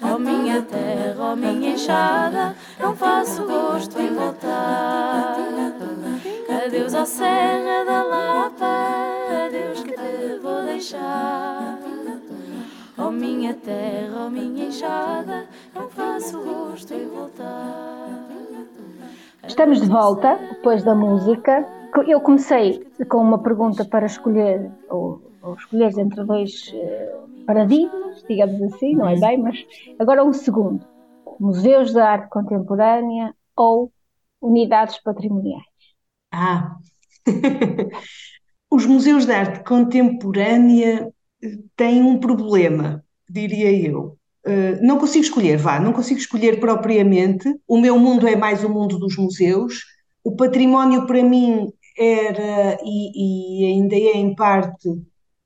Oh 0.00 0.18
minha 0.18 0.62
terra, 0.62 1.32
oh 1.32 1.36
minha 1.36 1.74
enxada, 1.74 2.56
não 2.80 2.96
faço 2.96 3.44
gosto 3.44 4.00
em 4.00 4.14
voltar. 4.14 5.36
Adeus 6.64 6.94
à 6.94 7.04
Serra 7.04 7.84
da 7.84 8.02
Lapa, 8.04 8.81
Oh 12.98 13.10
minha 13.12 13.54
terra, 13.54 14.26
oh 14.26 14.30
minha 14.30 14.66
enxada, 14.66 15.46
não 15.72 15.88
faço 15.88 16.42
gosto 16.42 16.92
em 16.92 17.06
voltar. 17.06 18.28
Estamos 19.46 19.80
de 19.80 19.86
volta, 19.86 20.36
depois 20.50 20.82
da 20.82 20.92
música. 20.92 21.64
Eu 22.08 22.20
comecei 22.20 22.84
com 23.08 23.18
uma 23.18 23.40
pergunta 23.40 23.84
para 23.84 24.06
escolher, 24.06 24.72
ou, 24.90 25.22
ou 25.40 25.54
escolher 25.54 25.96
entre 25.96 26.24
dois 26.24 26.72
uh, 26.74 27.44
paradigmas, 27.46 28.24
digamos 28.28 28.60
assim, 28.74 28.96
não 28.96 29.08
é 29.08 29.14
bem, 29.20 29.38
mas 29.38 29.64
agora 30.00 30.24
um 30.24 30.32
segundo. 30.32 30.84
Museus 31.38 31.92
da 31.92 32.10
Arte 32.10 32.28
Contemporânea 32.28 33.32
ou 33.56 33.92
unidades 34.40 35.00
patrimoniais? 35.00 35.62
Ah, 36.32 36.74
os 38.72 38.86
museus 38.86 39.26
de 39.26 39.32
arte 39.32 39.62
contemporânea 39.64 41.12
têm 41.76 42.02
um 42.02 42.18
problema, 42.18 43.04
diria 43.28 43.70
eu. 43.70 44.16
Uh, 44.46 44.80
não 44.80 44.98
consigo 44.98 45.22
escolher, 45.22 45.58
vá, 45.58 45.78
não 45.78 45.92
consigo 45.92 46.18
escolher 46.18 46.58
propriamente. 46.58 47.54
O 47.68 47.78
meu 47.78 47.98
mundo 47.98 48.26
é 48.26 48.34
mais 48.34 48.64
o 48.64 48.70
mundo 48.70 48.98
dos 48.98 49.14
museus. 49.18 49.84
O 50.24 50.34
património, 50.34 51.06
para 51.06 51.22
mim, 51.22 51.70
era 51.98 52.78
e, 52.82 53.66
e 53.66 53.74
ainda 53.74 53.94
é, 53.94 54.16
em 54.16 54.34
parte, 54.34 54.88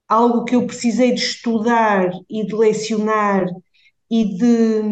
algo 0.08 0.44
que 0.44 0.54
eu 0.54 0.64
precisei 0.64 1.12
de 1.12 1.20
estudar 1.20 2.08
e 2.30 2.46
de 2.46 2.54
lecionar 2.54 3.44
e 4.08 4.24
de, 4.36 4.82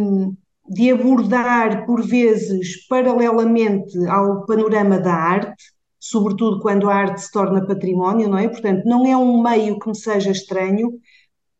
de 0.69 0.91
abordar, 0.91 1.87
por 1.87 2.05
vezes, 2.05 2.85
paralelamente 2.89 3.97
ao 4.09 4.45
panorama 4.45 4.99
da 4.99 5.15
arte 5.15 5.74
sobretudo 6.05 6.61
quando 6.61 6.91
a 6.91 6.95
arte 6.95 7.23
se 7.23 7.33
torna 7.33 7.67
património, 7.67 8.29
não 8.29 8.37
é? 8.37 8.47
Portanto, 8.47 8.85
não 8.85 9.07
é 9.07 9.17
um 9.17 9.43
meio 9.43 9.79
que 9.79 9.89
me 9.89 9.97
seja 9.97 10.31
estranho, 10.31 11.01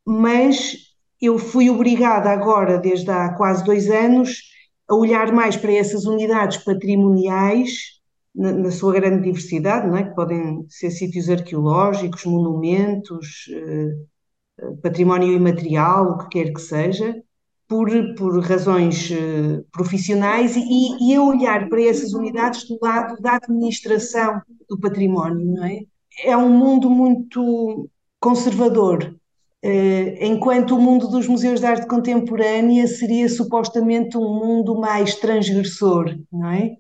mas 0.07 0.77
eu 1.21 1.39
fui 1.39 1.71
obrigada 1.71 2.31
agora, 2.31 2.77
desde 2.77 3.11
há 3.11 3.33
quase 3.35 3.65
dois 3.65 3.89
anos, 3.89 4.43
a 4.87 4.95
olhar 4.95 5.33
mais 5.33 5.57
para 5.57 5.73
essas 5.73 6.05
unidades 6.05 6.59
patrimoniais, 6.59 7.71
na, 8.35 8.53
na 8.53 8.71
sua 8.71 8.93
grande 8.93 9.23
diversidade, 9.23 9.87
não 9.87 9.97
é? 9.97 10.05
Que 10.05 10.15
podem 10.15 10.67
ser 10.69 10.91
sítios 10.91 11.31
arqueológicos, 11.31 12.27
monumentos, 12.27 13.47
eh, 13.51 13.93
eh 14.61 14.73
património 14.83 15.33
imaterial, 15.33 16.13
o 16.13 16.19
que 16.19 16.29
quer 16.29 16.53
que 16.53 16.61
seja, 16.61 17.15
por, 17.69 17.91
por 18.15 18.41
razões 18.41 19.11
uh, 19.11 19.65
profissionais 19.73 20.55
e, 20.57 21.11
e 21.11 21.15
a 21.15 21.23
olhar 21.23 21.69
para 21.69 21.83
essas 21.83 22.13
unidades 22.13 22.69
do 22.69 22.79
lado 22.81 23.21
da 23.21 23.37
administração 23.37 24.41
do 24.69 24.79
património, 24.79 25.45
não 25.47 25.65
é? 25.65 25.81
É 26.23 26.37
um 26.37 26.51
mundo 26.51 26.89
muito 26.89 27.89
conservador, 28.21 29.17
uh, 29.65 30.25
enquanto 30.25 30.77
o 30.77 30.81
mundo 30.81 31.09
dos 31.09 31.27
museus 31.27 31.61
de 31.61 31.67
arte 31.67 31.87
contemporânea 31.87 32.87
seria 32.87 33.29
supostamente 33.29 34.17
um 34.17 34.39
mundo 34.39 34.79
mais 34.79 35.17
transgressor, 35.17 36.17
não 36.33 36.51
é? 36.51 36.77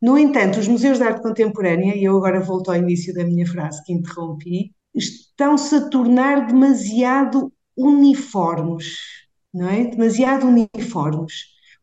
No 0.00 0.18
entanto, 0.18 0.60
os 0.60 0.68
museus 0.68 0.98
de 0.98 1.04
arte 1.04 1.22
contemporânea, 1.22 1.96
e 1.96 2.04
eu 2.04 2.16
agora 2.16 2.40
volto 2.40 2.70
ao 2.70 2.76
início 2.76 3.14
da 3.14 3.24
minha 3.24 3.46
frase 3.46 3.82
que 3.84 3.92
interrompi, 3.92 4.74
estão-se 4.94 5.74
a 5.74 5.88
tornar 5.88 6.46
demasiado 6.46 7.50
uniformes 7.76 9.15
não 9.52 9.68
é? 9.68 9.84
Demasiado 9.84 10.46
uniformes. 10.46 11.32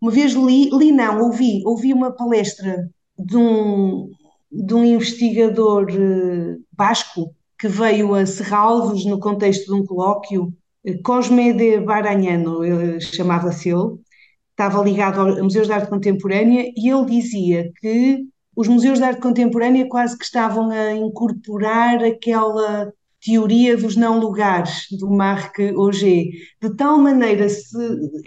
Uma 0.02 0.12
vez 0.12 0.34
li, 0.34 0.70
li 0.70 0.92
não, 0.92 1.22
ouvi, 1.22 1.64
ouvi 1.66 1.94
uma 1.94 2.12
palestra 2.12 2.90
de 3.18 3.38
um, 3.38 4.10
de 4.52 4.74
um 4.74 4.84
investigador 4.84 5.86
uh, 5.90 6.64
basco 6.72 7.34
que 7.58 7.68
veio 7.68 8.14
a 8.14 8.26
Serralvos 8.26 9.06
no 9.06 9.20
contexto 9.20 9.66
de 9.68 9.82
um 9.82 9.86
colóquio, 9.86 10.54
uh, 10.86 11.02
Cosme 11.04 11.54
de 11.54 11.80
Baranhano, 11.80 12.62
chamava-se 13.00 13.70
ele, 13.70 13.98
estava 14.52 14.84
ligado 14.84 15.22
aos 15.22 15.42
Museus 15.42 15.68
de 15.68 15.74
Arte 15.74 15.90
Contemporânea 15.90 16.72
e 16.76 16.90
ele 16.90 17.06
dizia 17.06 17.72
que 17.80 18.28
os 18.56 18.68
museus 18.68 19.00
de 19.00 19.06
arte 19.06 19.22
contemporânea 19.22 19.88
quase 19.88 20.18
que 20.18 20.24
estavam 20.24 20.70
a 20.70 20.92
incorporar 20.94 22.04
aquela 22.04 22.94
teoria 23.24 23.78
dos 23.78 23.96
não 23.96 24.20
lugares 24.20 24.86
do 24.92 25.10
Marc 25.10 25.58
Auger, 25.60 26.26
de 26.62 26.76
tal 26.76 26.98
maneira 26.98 27.48
se 27.48 27.78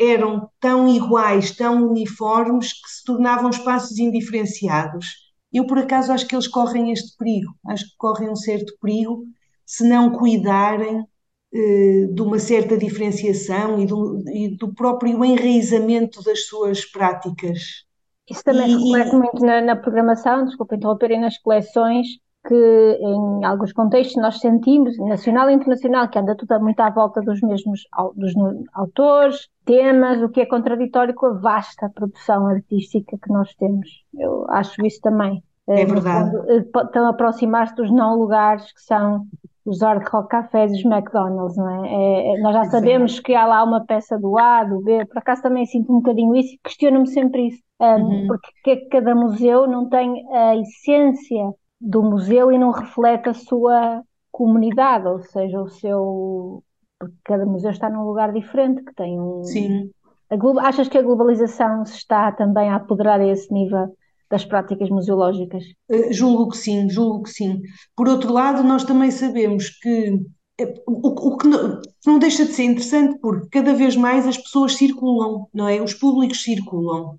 eram 0.00 0.48
tão 0.58 0.88
iguais, 0.88 1.54
tão 1.54 1.90
uniformes 1.90 2.72
que 2.72 2.88
se 2.88 3.04
tornavam 3.04 3.50
espaços 3.50 3.98
indiferenciados. 3.98 5.06
Eu 5.52 5.66
por 5.66 5.78
acaso 5.78 6.12
acho 6.12 6.26
que 6.26 6.34
eles 6.34 6.48
correm 6.48 6.92
este 6.92 7.16
perigo, 7.16 7.54
acho 7.66 7.84
que 7.84 7.96
correm 7.98 8.30
um 8.30 8.36
certo 8.36 8.72
perigo 8.80 9.24
se 9.64 9.86
não 9.86 10.12
cuidarem 10.12 11.04
eh, 11.52 12.06
de 12.10 12.22
uma 12.22 12.38
certa 12.38 12.76
diferenciação 12.76 13.80
e 13.80 13.86
do, 13.86 14.22
e 14.30 14.56
do, 14.56 14.74
próprio 14.74 15.24
enraizamento 15.24 16.22
das 16.22 16.46
suas 16.46 16.84
práticas. 16.84 17.84
Isso 18.28 18.42
também 18.42 18.70
e, 18.70 18.74
reflete 18.74 19.14
muito 19.14 19.44
na, 19.44 19.60
na 19.60 19.76
programação, 19.76 20.44
desculpa 20.46 20.74
interromper, 20.74 21.18
nas 21.18 21.38
coleções 21.38 22.06
que 22.46 22.98
em 23.00 23.44
alguns 23.44 23.72
contextos 23.72 24.20
nós 24.22 24.38
sentimos, 24.38 24.96
nacional 24.98 25.50
e 25.50 25.54
internacional, 25.54 26.08
que 26.08 26.18
anda 26.18 26.36
tudo 26.36 26.60
muito 26.60 26.78
à 26.80 26.90
volta 26.90 27.20
dos 27.20 27.40
mesmos 27.40 27.82
dos 28.14 28.32
autores, 28.72 29.48
temas, 29.64 30.22
o 30.22 30.28
que 30.28 30.40
é 30.40 30.46
contraditório 30.46 31.14
com 31.14 31.26
a 31.26 31.32
vasta 31.32 31.90
produção 31.90 32.46
artística 32.46 33.18
que 33.20 33.32
nós 33.32 33.52
temos. 33.56 34.04
Eu 34.14 34.46
acho 34.48 34.84
isso 34.86 35.00
também. 35.00 35.42
É 35.68 35.82
eh, 35.82 35.84
verdade. 35.84 36.30
Fundo, 36.30 36.50
eh, 36.50 36.64
estão 36.84 37.06
a 37.06 37.10
aproximar-se 37.10 37.74
dos 37.74 37.90
não 37.90 38.16
lugares 38.16 38.72
que 38.72 38.80
são 38.80 39.26
os 39.64 39.82
hard 39.82 40.06
rock 40.08 40.28
cafés 40.28 40.72
e 40.72 40.76
os 40.76 40.84
McDonald's, 40.84 41.56
não 41.56 41.84
é? 41.84 41.88
é, 41.88 42.34
é 42.34 42.40
nós 42.40 42.54
já 42.54 42.64
sabemos 42.66 43.18
que 43.18 43.34
há 43.34 43.44
lá 43.46 43.64
uma 43.64 43.84
peça 43.84 44.16
do 44.16 44.38
A, 44.38 44.62
do 44.62 44.80
B, 44.80 45.04
por 45.06 45.18
acaso 45.18 45.42
também 45.42 45.66
sinto 45.66 45.92
um 45.92 45.96
bocadinho 45.96 46.36
isso 46.36 46.54
e 46.54 46.60
questiono-me 46.62 47.08
sempre 47.08 47.48
isso, 47.48 47.60
um, 47.80 47.86
uhum. 47.86 48.26
porque 48.28 48.76
cada 48.92 49.12
museu 49.12 49.66
não 49.66 49.88
tem 49.88 50.24
a 50.32 50.54
essência 50.54 51.52
do 51.80 52.02
museu 52.02 52.50
e 52.50 52.58
não 52.58 52.70
reflete 52.70 53.28
a 53.28 53.34
sua 53.34 54.02
comunidade, 54.30 55.06
ou 55.06 55.22
seja, 55.22 55.60
o 55.60 55.68
seu. 55.68 56.62
Porque 56.98 57.14
cada 57.24 57.44
museu 57.44 57.70
está 57.70 57.90
num 57.90 58.04
lugar 58.04 58.32
diferente, 58.32 58.82
que 58.82 58.94
tem 58.94 59.20
um. 59.20 59.44
Sim. 59.44 59.90
A, 60.30 60.68
achas 60.68 60.88
que 60.88 60.98
a 60.98 61.02
globalização 61.02 61.84
se 61.84 61.96
está 61.96 62.32
também 62.32 62.68
a 62.68 62.76
apoderar 62.76 63.20
a 63.20 63.26
esse 63.26 63.52
nível 63.52 63.94
das 64.30 64.44
práticas 64.44 64.88
museológicas? 64.88 65.64
Uh, 65.88 66.12
julgo 66.12 66.50
que 66.50 66.56
sim, 66.56 66.88
julgo 66.88 67.24
que 67.24 67.30
sim. 67.30 67.62
Por 67.94 68.08
outro 68.08 68.32
lado, 68.32 68.62
nós 68.62 68.84
também 68.84 69.10
sabemos 69.10 69.70
que 69.70 70.20
eh, 70.58 70.74
o, 70.86 71.28
o 71.28 71.36
que 71.36 71.46
não, 71.46 71.80
não, 72.04 72.18
deixa 72.18 72.44
de 72.44 72.52
ser 72.52 72.64
interessante 72.64 73.18
porque 73.20 73.48
cada 73.50 73.74
vez 73.74 73.94
mais 73.94 74.26
as 74.26 74.36
pessoas 74.36 74.74
circulam, 74.74 75.48
não 75.52 75.68
é? 75.68 75.80
Os 75.80 75.94
públicos 75.94 76.42
circulam. 76.42 77.18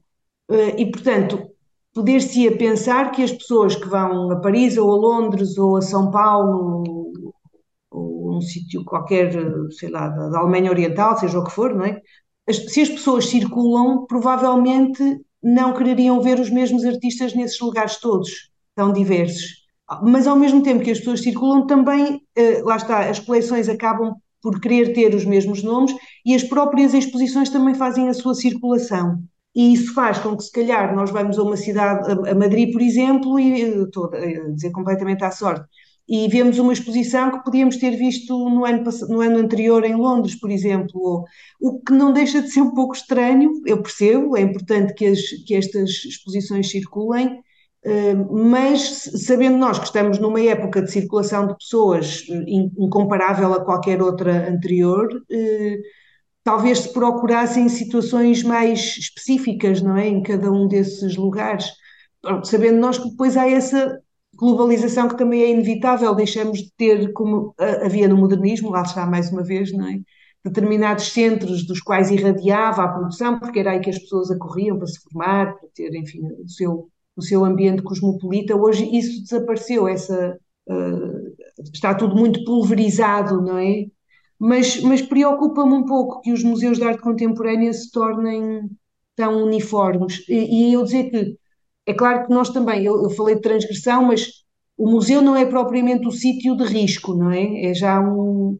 Uh, 0.49 0.75
e, 0.77 0.91
portanto, 0.91 1.49
poder-se-ia 1.97 2.55
pensar 2.55 3.11
que 3.11 3.23
as 3.23 3.31
pessoas 3.31 3.75
que 3.75 3.87
vão 3.87 4.29
a 4.31 4.39
Paris 4.39 4.77
ou 4.77 4.91
a 4.91 4.95
Londres 4.95 5.57
ou 5.57 5.77
a 5.77 5.81
São 5.81 6.11
Paulo 6.11 7.11
ou 7.89 8.37
um 8.37 8.39
sítio 8.39 8.85
qualquer, 8.85 9.33
sei 9.71 9.89
lá, 9.89 10.07
da 10.07 10.37
Alemanha 10.37 10.69
Oriental, 10.69 11.17
seja 11.17 11.39
o 11.39 11.43
que 11.43 11.51
for, 11.51 11.73
não 11.73 11.85
é? 11.85 11.99
se 12.53 12.81
as 12.81 12.89
pessoas 12.89 13.25
circulam, 13.25 14.05
provavelmente 14.05 15.03
não 15.43 15.73
quereriam 15.73 16.21
ver 16.21 16.39
os 16.39 16.49
mesmos 16.51 16.85
artistas 16.85 17.33
nesses 17.33 17.59
lugares 17.59 17.99
todos, 17.99 18.29
tão 18.75 18.93
diversos. 18.93 19.65
Mas 20.03 20.27
ao 20.27 20.35
mesmo 20.37 20.61
tempo 20.61 20.83
que 20.83 20.91
as 20.91 20.99
pessoas 20.99 21.21
circulam, 21.21 21.65
também, 21.65 22.21
eh, 22.35 22.61
lá 22.63 22.77
está, 22.77 23.09
as 23.09 23.19
coleções 23.19 23.67
acabam 23.67 24.13
por 24.41 24.61
querer 24.61 24.93
ter 24.93 25.15
os 25.15 25.25
mesmos 25.25 25.63
nomes 25.63 25.93
e 26.25 26.35
as 26.35 26.43
próprias 26.43 26.93
exposições 26.93 27.49
também 27.49 27.73
fazem 27.73 28.07
a 28.07 28.13
sua 28.13 28.35
circulação. 28.35 29.23
E 29.57 29.73
isso 29.73 29.91
faz 29.95 30.19
com 30.19 30.37
que, 30.37 30.43
se 30.43 30.51
calhar, 30.51 30.95
nós 30.95 31.09
vamos 31.09 31.39
a 31.39 31.41
uma 31.41 31.57
cidade, 31.57 32.29
a 32.29 32.35
Madrid, 32.35 32.71
por 32.71 32.79
exemplo, 32.79 33.39
e 33.39 33.83
estou 33.85 34.05
a 34.13 34.49
dizer 34.51 34.69
completamente 34.69 35.23
à 35.23 35.31
sorte, 35.31 35.65
e 36.07 36.27
vemos 36.27 36.59
uma 36.59 36.71
exposição 36.71 37.31
que 37.31 37.43
podíamos 37.43 37.77
ter 37.77 37.97
visto 37.97 38.37
no 38.49 38.63
ano, 38.63 38.83
no 39.09 39.19
ano 39.19 39.39
anterior 39.39 39.83
em 39.83 39.95
Londres, 39.95 40.39
por 40.39 40.51
exemplo, 40.51 41.25
o 41.59 41.79
que 41.81 41.91
não 41.91 42.13
deixa 42.13 42.39
de 42.39 42.51
ser 42.51 42.61
um 42.61 42.75
pouco 42.75 42.93
estranho, 42.93 43.51
eu 43.65 43.81
percebo, 43.81 44.37
é 44.37 44.41
importante 44.41 44.93
que, 44.93 45.07
as, 45.07 45.21
que 45.47 45.55
estas 45.55 45.89
exposições 46.05 46.69
circulem, 46.69 47.41
eh, 47.83 48.13
mas 48.13 49.09
sabendo 49.25 49.57
nós 49.57 49.79
que 49.79 49.85
estamos 49.85 50.19
numa 50.19 50.39
época 50.39 50.83
de 50.83 50.91
circulação 50.91 51.47
de 51.47 51.57
pessoas 51.57 52.23
incomparável 52.77 53.53
a 53.55 53.65
qualquer 53.65 54.03
outra 54.03 54.49
anterior, 54.49 55.07
eh, 55.31 55.77
talvez 56.47 56.79
se 56.79 56.93
procurassem 56.93 57.67
situações 57.67 58.41
mais 58.41 58.95
específicas, 58.97 59.81
não 59.81 59.97
é, 59.97 60.07
em 60.07 60.23
cada 60.23 60.49
um 60.49 60.65
desses 60.65 61.17
lugares, 61.17 61.65
sabendo 62.45 62.79
nós 62.79 62.97
que 62.97 63.09
depois 63.09 63.35
há 63.35 63.49
essa 63.49 63.99
globalização 64.33 65.09
que 65.09 65.17
também 65.17 65.41
é 65.41 65.49
inevitável, 65.49 66.15
deixamos 66.15 66.59
de 66.59 66.71
ter, 66.77 67.11
como 67.11 67.53
havia 67.83 68.07
no 68.07 68.15
modernismo, 68.15 68.69
lá 68.69 68.83
está 68.83 69.05
mais 69.05 69.29
uma 69.29 69.43
vez, 69.43 69.73
não 69.73 69.89
é? 69.89 69.99
determinados 70.41 71.11
centros 71.11 71.67
dos 71.67 71.81
quais 71.81 72.11
irradiava 72.11 72.81
a 72.81 72.87
produção, 72.87 73.37
porque 73.37 73.59
era 73.59 73.71
aí 73.71 73.81
que 73.81 73.89
as 73.89 73.99
pessoas 73.99 74.31
acorriam 74.31 74.77
para 74.77 74.87
se 74.87 75.01
formar, 75.01 75.53
para 75.59 75.67
ter, 75.75 75.93
enfim, 75.95 76.21
o 76.41 76.47
seu, 76.47 76.89
o 77.17 77.21
seu 77.21 77.43
ambiente 77.43 77.81
cosmopolita. 77.81 78.55
Hoje 78.55 78.89
isso 78.97 79.21
desapareceu, 79.21 79.85
essa, 79.85 80.39
uh, 80.69 81.35
está 81.73 81.93
tudo 81.93 82.15
muito 82.15 82.45
pulverizado, 82.45 83.41
não 83.41 83.57
é? 83.57 83.87
Mas, 84.39 84.81
mas 84.81 85.01
preocupa-me 85.01 85.73
um 85.73 85.85
pouco 85.85 86.21
que 86.21 86.31
os 86.31 86.43
museus 86.43 86.77
de 86.77 86.83
arte 86.83 87.01
contemporânea 87.01 87.73
se 87.73 87.91
tornem 87.91 88.69
tão 89.15 89.43
uniformes. 89.43 90.23
E, 90.29 90.69
e 90.69 90.73
eu 90.73 90.83
dizer 90.83 91.09
que 91.09 91.37
é 91.85 91.93
claro 91.93 92.27
que 92.27 92.33
nós 92.33 92.49
também, 92.49 92.83
eu, 92.83 93.03
eu 93.03 93.09
falei 93.11 93.35
de 93.35 93.41
transgressão, 93.41 94.03
mas 94.05 94.27
o 94.77 94.89
museu 94.91 95.21
não 95.21 95.35
é 95.35 95.45
propriamente 95.45 96.07
o 96.07 96.11
sítio 96.11 96.55
de 96.55 96.65
risco, 96.65 97.15
não 97.15 97.31
é? 97.31 97.65
É 97.65 97.73
já 97.73 97.99
um. 97.99 98.59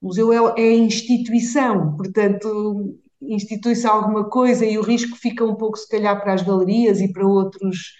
O 0.00 0.06
museu 0.06 0.32
é, 0.32 0.60
é 0.60 0.76
instituição, 0.76 1.96
portanto, 1.96 2.96
institui-se 3.20 3.86
alguma 3.86 4.28
coisa 4.30 4.64
e 4.64 4.78
o 4.78 4.82
risco 4.82 5.16
fica 5.16 5.44
um 5.44 5.56
pouco, 5.56 5.76
se 5.76 5.88
calhar, 5.88 6.20
para 6.22 6.34
as 6.34 6.42
galerias 6.42 7.00
e 7.00 7.12
para 7.12 7.26
outros 7.26 7.94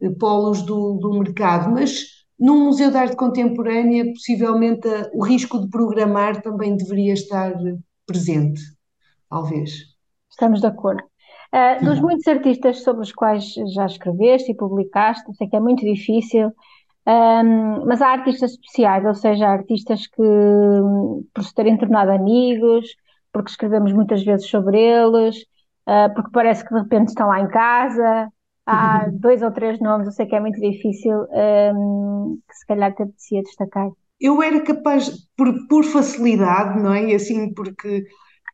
eh, 0.00 0.10
polos 0.10 0.62
do, 0.62 0.94
do 0.98 1.18
mercado, 1.18 1.70
mas 1.72 2.19
num 2.40 2.64
museu 2.64 2.90
de 2.90 2.96
arte 2.96 3.16
contemporânea, 3.16 4.06
possivelmente 4.06 4.88
o 5.12 5.22
risco 5.22 5.60
de 5.60 5.68
programar 5.68 6.40
também 6.40 6.74
deveria 6.74 7.12
estar 7.12 7.52
presente, 8.06 8.62
talvez. 9.28 9.90
Estamos 10.30 10.60
de 10.60 10.66
acordo. 10.66 11.02
Uh, 11.52 11.84
dos 11.84 12.00
muitos 12.00 12.26
artistas 12.26 12.82
sobre 12.82 13.02
os 13.02 13.12
quais 13.12 13.52
já 13.74 13.84
escreveste 13.84 14.52
e 14.52 14.56
publicaste, 14.56 15.34
sei 15.34 15.48
que 15.48 15.56
é 15.56 15.60
muito 15.60 15.84
difícil, 15.84 16.52
um, 17.06 17.86
mas 17.86 18.00
há 18.00 18.08
artistas 18.08 18.52
especiais, 18.52 19.04
ou 19.04 19.14
seja, 19.14 19.48
artistas 19.48 20.06
que, 20.06 20.22
por 21.34 21.44
se 21.44 21.54
terem 21.54 21.76
tornado 21.76 22.10
amigos, 22.10 22.86
porque 23.32 23.50
escrevemos 23.50 23.92
muitas 23.92 24.22
vezes 24.24 24.48
sobre 24.48 24.80
eles, 24.80 25.36
uh, 25.88 26.12
porque 26.14 26.30
parece 26.32 26.64
que 26.66 26.74
de 26.74 26.80
repente 26.80 27.08
estão 27.08 27.28
lá 27.28 27.40
em 27.40 27.48
casa. 27.48 28.28
Há 28.66 29.08
dois 29.12 29.42
ou 29.42 29.50
três 29.50 29.80
nomes, 29.80 30.06
eu 30.06 30.12
sei 30.12 30.26
que 30.26 30.34
é 30.36 30.40
muito 30.40 30.60
difícil, 30.60 31.26
um, 31.74 32.38
que 32.48 32.56
se 32.56 32.66
calhar 32.66 32.94
te 32.94 33.02
apetecia 33.02 33.42
destacar. 33.42 33.90
Eu 34.20 34.42
era 34.42 34.60
capaz, 34.60 35.10
por, 35.36 35.66
por 35.66 35.84
facilidade, 35.84 36.80
não 36.80 36.92
é? 36.94 37.14
Assim, 37.14 37.52
porque 37.54 38.04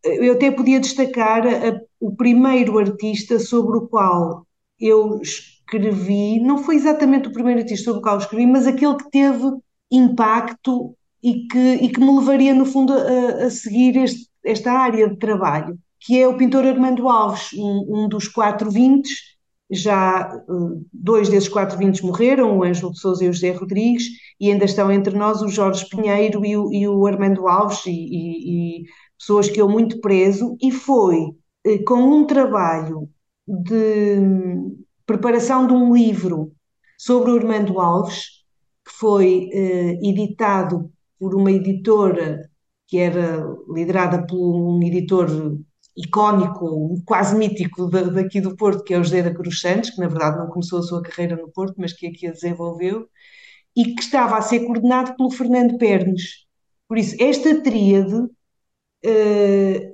eu 0.05 0.35
até 0.35 0.51
podia 0.51 0.81
destacar 0.81 1.47
a, 1.47 1.81
o 2.01 2.15
primeiro 2.15 2.79
artista 2.79 3.39
sobre 3.39 3.79
o 3.79 3.89
qual 3.89 4.47
eu 4.79 5.21
escrevi, 5.21 6.41
não 6.41 6.59
foi 6.59 6.77
exatamente 6.77 7.29
o 7.29 7.33
primeiro 7.33 7.61
artista 7.61 7.85
sobre 7.85 8.01
o 8.01 8.03
qual 8.03 8.17
eu 8.17 8.21
escrevi, 8.21 8.47
mas 8.47 8.67
aquele 8.67 8.97
que 8.97 9.11
teve 9.11 9.45
impacto 9.91 10.95
e 11.23 11.47
que, 11.49 11.59
e 11.59 11.89
que 11.89 12.01
me 12.01 12.17
levaria, 12.19 12.55
no 12.55 12.65
fundo, 12.65 12.93
a, 12.93 13.47
a 13.47 13.51
seguir 13.51 13.97
este, 13.97 14.29
esta 14.45 14.73
área 14.73 15.09
de 15.09 15.17
trabalho, 15.17 15.77
que 16.01 16.21
é 16.21 16.29
o 16.29 16.37
pintor 16.37 16.65
Armando 16.65 17.09
Alves, 17.09 17.53
um, 17.55 18.05
um 18.05 18.09
dos 18.09 18.29
quatro 18.29 18.71
vintes, 18.71 19.36
já 19.71 20.43
uh, 20.49 20.87
dois 20.93 21.29
desses 21.29 21.49
quatro 21.49 21.77
vintes 21.79 22.01
morreram, 22.01 22.57
o 22.57 22.63
Ângelo 22.63 22.93
de 22.93 23.01
Souza 23.01 23.25
e 23.25 23.29
o 23.29 23.33
José 23.33 23.53
Rodrigues, 23.53 24.05
e 24.41 24.51
ainda 24.51 24.65
estão 24.65 24.91
entre 24.91 25.17
nós 25.17 25.43
o 25.43 25.49
Jorge 25.49 25.89
Pinheiro 25.89 26.45
e 26.45 26.57
o, 26.57 26.73
e 26.73 26.89
o 26.89 27.07
Armando 27.07 27.49
Alves, 27.49 27.85
e, 27.87 27.91
e, 27.91 28.81
e 28.81 28.85
pessoas 29.19 29.49
que 29.49 29.61
eu 29.61 29.69
muito 29.69 30.01
prezo, 30.01 30.57
e 30.63 30.71
foi 30.71 31.33
eh, 31.65 31.79
com 31.85 31.97
um 31.97 32.27
trabalho 32.27 33.09
de 33.47 34.17
preparação 35.05 35.67
de 35.67 35.73
um 35.73 35.95
livro 35.95 36.53
sobre 36.99 37.31
o 37.31 37.37
Armando 37.37 37.81
Alves, 37.81 38.45
que 38.85 38.93
foi 38.93 39.49
eh, 39.53 39.99
editado 40.03 40.91
por 41.19 41.35
uma 41.35 41.51
editora 41.51 42.49
que 42.87 42.99
era 42.99 43.45
liderada 43.69 44.27
por 44.27 44.37
um 44.37 44.83
editor 44.83 45.59
icónico, 45.97 47.01
quase 47.07 47.35
mítico 47.37 47.89
daqui 47.89 48.41
do 48.41 48.57
Porto, 48.57 48.85
que 48.85 48.95
é 48.95 48.99
o 48.99 49.05
José 49.05 49.23
da 49.23 49.35
Cruz 49.35 49.61
Santos, 49.61 49.91
que 49.91 50.01
na 50.01 50.09
verdade 50.09 50.39
não 50.39 50.49
começou 50.49 50.81
a 50.81 50.83
sua 50.83 51.03
carreira 51.03 51.37
no 51.37 51.51
Porto, 51.51 51.75
mas 51.79 51.93
que 51.93 52.07
aqui 52.07 52.27
a 52.27 52.33
desenvolveu, 52.33 53.09
e 53.75 53.95
que 53.95 54.03
estava 54.03 54.37
a 54.37 54.43
ser 54.43 54.61
coordenado 54.67 55.17
pelo 55.17 55.31
Fernando 55.31 55.79
Pernes. 55.79 56.47
Por 56.89 56.99
isso, 56.99 57.17
esta 57.21 57.63
tríade 57.63 58.29
eh, 59.05 59.93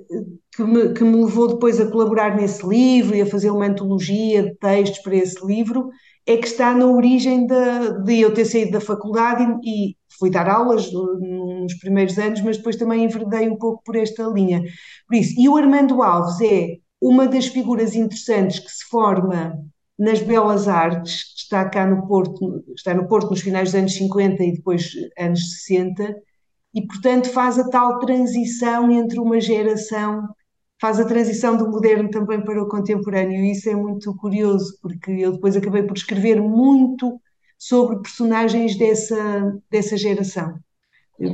que, 0.55 0.63
me, 0.63 0.93
que 0.93 1.03
me 1.03 1.23
levou 1.23 1.47
depois 1.47 1.79
a 1.79 1.89
colaborar 1.89 2.35
nesse 2.35 2.65
livro 2.67 3.15
e 3.15 3.21
a 3.21 3.25
fazer 3.25 3.49
uma 3.49 3.65
antologia 3.65 4.43
de 4.43 4.55
textos 4.55 4.99
para 4.99 5.15
esse 5.15 5.45
livro, 5.45 5.89
é 6.25 6.37
que 6.37 6.47
está 6.47 6.73
na 6.73 6.85
origem 6.87 7.45
de, 7.45 8.03
de 8.03 8.21
eu 8.21 8.33
ter 8.33 8.45
saído 8.45 8.71
da 8.71 8.81
faculdade 8.81 9.43
e, 9.63 9.95
fui 10.19 10.29
dar 10.29 10.47
aulas 10.47 10.91
nos 10.91 11.73
primeiros 11.75 12.17
anos, 12.17 12.41
mas 12.41 12.57
depois 12.57 12.75
também 12.75 13.03
enverdei 13.03 13.49
um 13.49 13.57
pouco 13.57 13.81
por 13.83 13.95
esta 13.95 14.23
linha. 14.23 14.61
Por 15.07 15.15
isso, 15.15 15.33
e 15.37 15.47
o 15.49 15.55
Armando 15.55 16.01
Alves 16.01 16.39
é 16.41 16.77
uma 17.01 17.27
das 17.27 17.47
figuras 17.47 17.95
interessantes 17.95 18.59
que 18.59 18.71
se 18.71 18.85
forma 18.89 19.53
nas 19.97 20.21
belas 20.21 20.67
artes, 20.67 21.33
está 21.37 21.67
cá 21.69 21.85
no 21.85 22.07
Porto, 22.07 22.63
está 22.75 22.93
no 22.93 23.07
Porto 23.07 23.29
nos 23.29 23.41
finais 23.41 23.69
dos 23.69 23.79
anos 23.79 23.93
50 23.95 24.43
e 24.43 24.53
depois 24.53 24.91
anos 25.17 25.61
60, 25.63 26.15
e, 26.73 26.85
portanto, 26.87 27.29
faz 27.29 27.59
a 27.59 27.69
tal 27.69 27.99
transição 27.99 28.91
entre 28.91 29.19
uma 29.19 29.39
geração, 29.39 30.27
faz 30.81 30.99
a 30.99 31.05
transição 31.05 31.55
do 31.55 31.69
moderno 31.69 32.09
também 32.09 32.43
para 32.43 32.61
o 32.61 32.67
contemporâneo, 32.67 33.43
e 33.43 33.51
isso 33.51 33.69
é 33.69 33.75
muito 33.75 34.15
curioso, 34.15 34.77
porque 34.81 35.11
eu 35.11 35.33
depois 35.33 35.55
acabei 35.55 35.83
por 35.83 35.95
escrever 35.95 36.41
muito 36.41 37.19
sobre 37.67 38.01
personagens 38.01 38.77
dessa, 38.77 39.57
dessa 39.71 39.95
geração, 39.95 40.59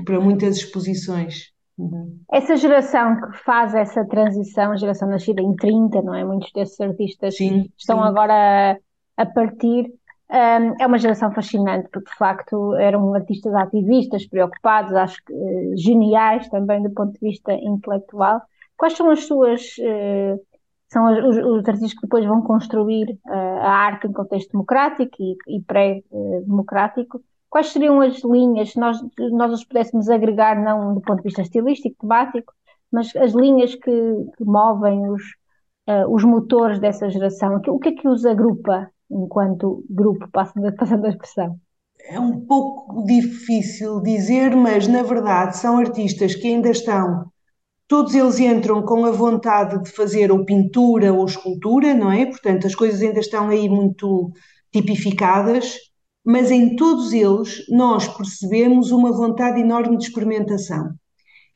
para 0.06 0.20
muitas 0.20 0.58
exposições. 0.58 1.52
Uhum. 1.76 2.20
Essa 2.32 2.56
geração 2.56 3.20
que 3.20 3.38
faz 3.40 3.74
essa 3.74 4.06
transição, 4.06 4.72
a 4.72 4.78
geração 4.78 5.10
nascida 5.10 5.42
em 5.42 5.56
30, 5.56 6.04
não 6.04 6.14
é? 6.14 6.24
Muitos 6.24 6.52
desses 6.52 6.80
artistas 6.80 7.36
sim, 7.36 7.72
estão 7.76 7.98
sim. 7.98 8.08
agora 8.08 8.80
a, 9.18 9.24
a 9.24 9.26
partir 9.26 9.92
um, 10.30 10.76
é 10.80 10.86
uma 10.86 11.00
geração 11.00 11.34
fascinante, 11.34 11.90
porque 11.92 12.12
de 12.12 12.18
facto 12.18 12.76
eram 12.76 13.12
artistas 13.16 13.56
ativistas, 13.56 14.28
preocupados, 14.28 14.94
acho 14.94 15.18
que 15.26 15.34
uh, 15.34 15.78
geniais 15.78 16.48
também 16.50 16.84
do 16.84 16.92
ponto 16.92 17.14
de 17.14 17.20
vista 17.28 17.54
intelectual. 17.54 18.40
Quais 18.78 18.96
são 18.96 19.10
as 19.10 19.26
suas. 19.26 19.62
Uh, 19.80 20.40
são 20.92 21.30
os, 21.30 21.38
os, 21.38 21.68
artistas 21.68 21.94
que 21.94 22.02
depois 22.02 22.26
vão 22.26 22.42
construir 22.42 23.12
uh, 23.28 23.32
a 23.32 23.72
arte 23.72 24.08
em 24.08 24.12
contexto 24.12 24.52
democrático 24.52 25.16
e, 25.20 25.38
e 25.48 25.62
pré-democrático. 25.62 27.22
Quais 27.50 27.68
seriam 27.72 28.02
as 28.02 28.24
linhas, 28.24 28.72
se 28.72 28.80
nós, 28.80 29.00
nós 29.32 29.54
os 29.54 29.64
pudéssemos 29.64 30.10
agregar, 30.10 30.62
não 30.62 30.94
do 30.94 31.02
ponto 31.02 31.18
de 31.18 31.24
vista 31.24 31.42
estilístico, 31.42 31.96
temático, 32.00 32.54
mas 32.92 33.16
as 33.16 33.34
linhas 33.34 33.76
que, 33.76 33.92
que 34.38 34.44
movem 34.44 35.10
os, 35.10 35.24
os 36.10 36.24
motores 36.24 36.80
dessa 36.80 37.10
geração? 37.10 37.60
O 37.68 37.80
que 37.80 37.90
é 37.90 37.92
que 37.94 38.08
os 38.08 38.26
agrupa 38.26 38.92
enquanto 39.10 39.84
grupo, 39.90 40.28
passando 40.32 41.06
a 41.06 41.10
expressão? 41.10 41.60
É 42.08 42.20
um 42.20 42.46
pouco 42.46 43.04
difícil 43.04 44.02
dizer, 44.02 44.56
mas 44.56 44.88
na 44.88 45.04
verdade 45.04 45.58
são 45.58 45.78
artistas 45.78 46.36
que 46.36 46.48
ainda 46.48 46.70
estão, 46.70 47.32
todos 47.90 48.14
eles 48.14 48.40
entram 48.40 48.84
com 48.84 49.04
a 49.04 49.12
vontade 49.12 49.82
de 49.84 49.90
fazer 49.92 50.32
ou 50.32 50.46
pintura 50.46 51.12
ou 51.12 51.26
escultura, 51.26 51.96
não 51.96 52.12
é? 52.12 52.28
Portanto, 52.28 52.68
as 52.68 52.76
coisas 52.76 53.02
ainda 53.02 53.20
estão 53.20 53.50
aí 53.50 53.68
muito 53.68 54.32
tipificadas, 54.72 55.76
mas 56.24 56.52
em 56.52 56.76
todos 56.76 57.12
eles 57.12 57.66
nós 57.68 58.08
percebemos 58.08 58.92
uma 58.92 59.12
vontade 59.12 59.60
enorme 59.60 59.98
de 59.98 60.04
experimentação. 60.04 60.92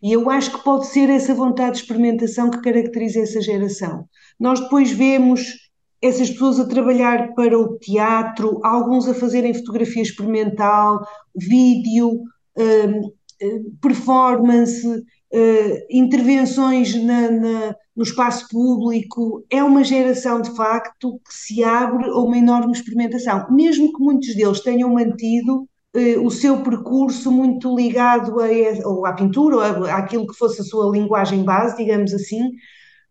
E 0.01 0.11
eu 0.11 0.27
acho 0.29 0.51
que 0.51 0.63
pode 0.63 0.87
ser 0.87 1.07
essa 1.09 1.35
vontade 1.35 1.73
de 1.75 1.83
experimentação 1.83 2.49
que 2.49 2.61
caracteriza 2.61 3.19
essa 3.19 3.39
geração. 3.39 4.05
Nós 4.39 4.59
depois 4.59 4.91
vemos 4.91 5.53
essas 6.01 6.31
pessoas 6.31 6.59
a 6.59 6.67
trabalhar 6.67 7.33
para 7.35 7.57
o 7.57 7.77
teatro, 7.77 8.59
alguns 8.63 9.07
a 9.07 9.13
fazerem 9.13 9.53
fotografia 9.53 10.01
experimental, 10.01 10.99
vídeo, 11.35 12.23
hum, 12.57 13.01
hum, 13.41 13.75
performance, 13.79 14.85
hum, 15.33 15.77
intervenções 15.89 16.95
na, 16.95 17.31
na, 17.31 17.75
no 17.95 18.03
espaço 18.03 18.47
público. 18.49 19.45
É 19.49 19.63
uma 19.63 19.83
geração, 19.83 20.41
de 20.41 20.55
facto, 20.55 21.19
que 21.27 21.33
se 21.33 21.63
abre 21.63 22.09
a 22.09 22.17
uma 22.17 22.37
enorme 22.37 22.73
experimentação, 22.73 23.45
mesmo 23.51 23.91
que 23.93 24.03
muitos 24.03 24.35
deles 24.35 24.59
tenham 24.61 24.93
mantido 24.93 25.67
eh, 25.95 26.17
o 26.19 26.29
seu 26.31 26.63
percurso 26.63 27.31
muito 27.31 27.75
ligado 27.75 28.39
a, 28.39 28.47
ou 28.87 29.05
à 29.05 29.13
pintura, 29.13 29.79
ou 29.79 29.85
àquilo 29.85 30.27
que 30.27 30.37
fosse 30.37 30.61
a 30.61 30.63
sua 30.63 30.91
linguagem 30.91 31.43
base, 31.43 31.77
digamos 31.77 32.13
assim, 32.13 32.51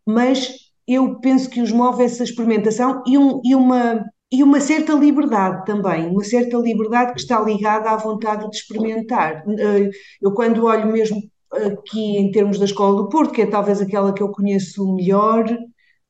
mas 0.06 0.52
eu 0.86 1.20
penso 1.20 1.48
que 1.50 1.60
os 1.62 1.72
move 1.72 2.04
essa 2.04 2.24
experimentação 2.24 3.02
e, 3.06 3.16
um, 3.16 3.40
e, 3.44 3.54
uma, 3.54 4.04
e 4.32 4.42
uma 4.42 4.60
certa 4.60 4.92
liberdade 4.94 5.64
também, 5.64 6.08
uma 6.08 6.24
certa 6.24 6.56
liberdade 6.58 7.12
que 7.14 7.20
está 7.20 7.40
ligada 7.40 7.90
à 7.90 7.96
vontade 7.96 8.48
de 8.50 8.56
experimentar. 8.56 9.44
Eh, 9.48 9.90
eu, 10.20 10.32
quando 10.34 10.64
olho 10.64 10.90
mesmo 10.92 11.22
aqui 11.52 12.16
em 12.16 12.30
termos 12.30 12.58
da 12.58 12.64
Escola 12.64 12.96
do 12.96 13.08
Porto, 13.08 13.32
que 13.32 13.42
é 13.42 13.46
talvez 13.46 13.80
aquela 13.80 14.12
que 14.12 14.22
eu 14.22 14.30
conheço 14.30 14.94
melhor, 14.94 15.44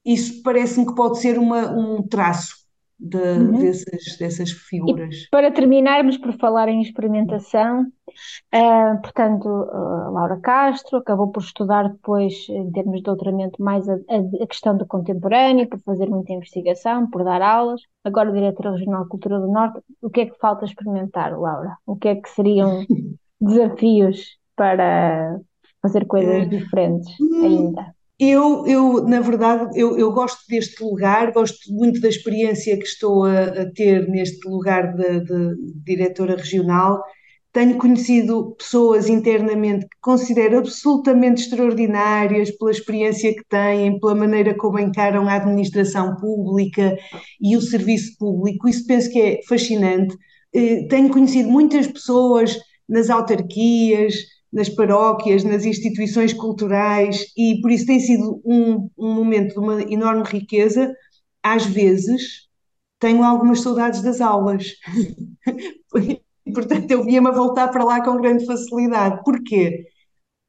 isso 0.05 0.42
parece-me 0.42 0.87
que 0.87 0.94
pode 0.94 1.18
ser 1.18 1.38
uma, 1.38 1.70
um 1.70 2.02
traço 2.07 2.62
de, 2.98 3.18
uhum. 3.18 3.59
dessas, 3.59 4.16
dessas 4.18 4.50
figuras. 4.52 5.14
E 5.14 5.31
para 5.31 5.50
terminarmos 5.50 6.16
por 6.16 6.33
falar 6.38 6.68
em 6.68 6.81
experimentação, 6.81 7.83
uh, 7.83 9.02
portanto, 9.02 9.48
uh, 9.48 10.12
Laura 10.12 10.38
Castro 10.40 10.98
acabou 10.98 11.28
por 11.33 11.42
estudar 11.42 11.88
depois, 11.88 12.46
em 12.48 12.70
termos 12.70 12.98
de 12.98 13.02
doutoramento, 13.02 13.61
mais 13.61 13.88
a, 13.88 13.94
a, 13.94 14.46
questão 14.46 14.76
do 14.76 14.87
contemporâneo, 14.87 15.68
por 15.68 15.81
fazer 15.81 16.09
muita 16.09 16.33
investigação, 16.33 17.11
por 17.11 17.24
dar 17.24 17.42
aulas. 17.42 17.81
Agora, 18.05 18.33
diretora 18.33 18.72
regional 18.72 19.02
de 19.02 19.09
Cultura 19.09 19.40
do 19.40 19.48
Norte, 19.48 19.81
o 20.00 20.09
que 20.09 20.20
é 20.20 20.26
que 20.26 20.38
falta 20.38 20.64
experimentar, 20.64 21.37
Laura? 21.37 21.76
O 21.85 21.96
que 21.96 22.09
é 22.09 22.14
que 22.14 22.28
seriam 22.31 22.85
desafios 23.40 24.40
para 24.56 25.40
fazer 25.80 26.06
coisas 26.06 26.48
diferentes 26.48 27.08
hum, 27.20 27.44
ainda? 27.44 27.94
Eu, 28.18 28.64
eu, 28.66 29.04
na 29.04 29.20
verdade, 29.20 29.76
eu, 29.78 29.98
eu 29.98 30.12
gosto 30.12 30.46
deste 30.48 30.82
lugar, 30.82 31.32
gosto 31.32 31.72
muito 31.72 32.00
da 32.00 32.08
experiência 32.08 32.78
que 32.78 32.84
estou 32.84 33.24
a, 33.24 33.42
a 33.42 33.72
ter 33.72 34.08
neste 34.08 34.46
lugar 34.48 34.94
de, 34.94 35.20
de, 35.24 35.56
diretora 35.84 36.36
regional. 36.36 37.02
Tenho 37.52 37.76
conhecido 37.76 38.54
pessoas 38.56 39.08
internamente 39.08 39.86
que 39.86 39.96
considero 40.00 40.58
absolutamente 40.58 41.42
extraordinárias 41.42 42.50
pela 42.52 42.70
experiência 42.70 43.34
que 43.34 43.44
têm, 43.48 43.98
pela 43.98 44.14
maneira 44.14 44.54
como 44.56 44.78
encaram 44.78 45.26
a 45.26 45.34
administração 45.34 46.14
pública 46.16 46.96
e 47.40 47.56
o 47.56 47.60
serviço 47.60 48.16
público. 48.18 48.68
Isso 48.68 48.86
penso 48.86 49.10
que 49.10 49.20
é 49.20 49.40
fascinante. 49.48 50.16
Eh, 50.54 50.86
tenho 50.88 51.10
conhecido 51.10 51.50
muitas 51.50 51.88
pessoas 51.88 52.56
nas 52.88 53.10
autarquias, 53.10 54.14
nas 54.52 54.68
paróquias, 54.68 55.44
nas 55.44 55.64
instituições 55.64 56.32
culturais, 56.32 57.26
e 57.36 57.60
por 57.60 57.70
isso 57.70 57.86
tem 57.86 58.00
sido 58.00 58.40
um, 58.44 58.90
um 58.98 59.14
momento 59.14 59.54
de 59.54 59.58
uma 59.58 59.82
enorme 59.82 60.24
riqueza. 60.24 60.94
Às 61.42 61.64
vezes 61.66 62.48
tenho 63.00 63.24
algumas 63.24 63.60
saudades 63.60 64.02
das 64.02 64.20
aulas. 64.20 64.74
Portanto, 66.54 66.90
eu 66.90 67.04
via-me 67.04 67.28
a 67.28 67.32
voltar 67.32 67.68
para 67.68 67.84
lá 67.84 68.04
com 68.04 68.20
grande 68.20 68.44
facilidade. 68.46 69.22
Porquê? 69.24 69.86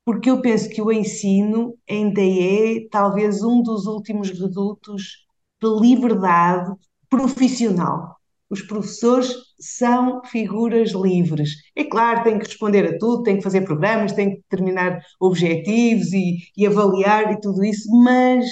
Porque 0.06 0.30
eu 0.30 0.42
penso 0.42 0.70
que 0.70 0.82
o 0.82 0.92
ensino 0.92 1.76
ainda 1.90 2.22
é 2.22 2.88
talvez 2.92 3.42
um 3.44 3.64
dos 3.64 3.86
últimos 3.86 4.30
redutos 4.30 5.26
de 5.62 5.70
liberdade 5.80 6.72
profissional. 7.10 8.18
Os 8.50 8.62
professores 8.62 9.34
são 9.64 10.22
figuras 10.26 10.92
livres. 10.92 11.52
É 11.76 11.84
claro, 11.84 12.24
têm 12.24 12.40
que 12.40 12.46
responder 12.46 12.86
a 12.86 12.98
tudo, 12.98 13.24
têm 13.24 13.38
que 13.38 13.44
fazer 13.44 13.62
programas, 13.62 14.14
têm 14.14 14.32
que 14.36 14.42
determinar 14.50 15.00
objetivos 15.20 16.12
e, 16.14 16.38
e 16.56 16.68
avaliar 16.68 17.32
e 17.34 17.40
tudo 17.40 17.64
isso, 17.64 17.90
mas 18.04 18.46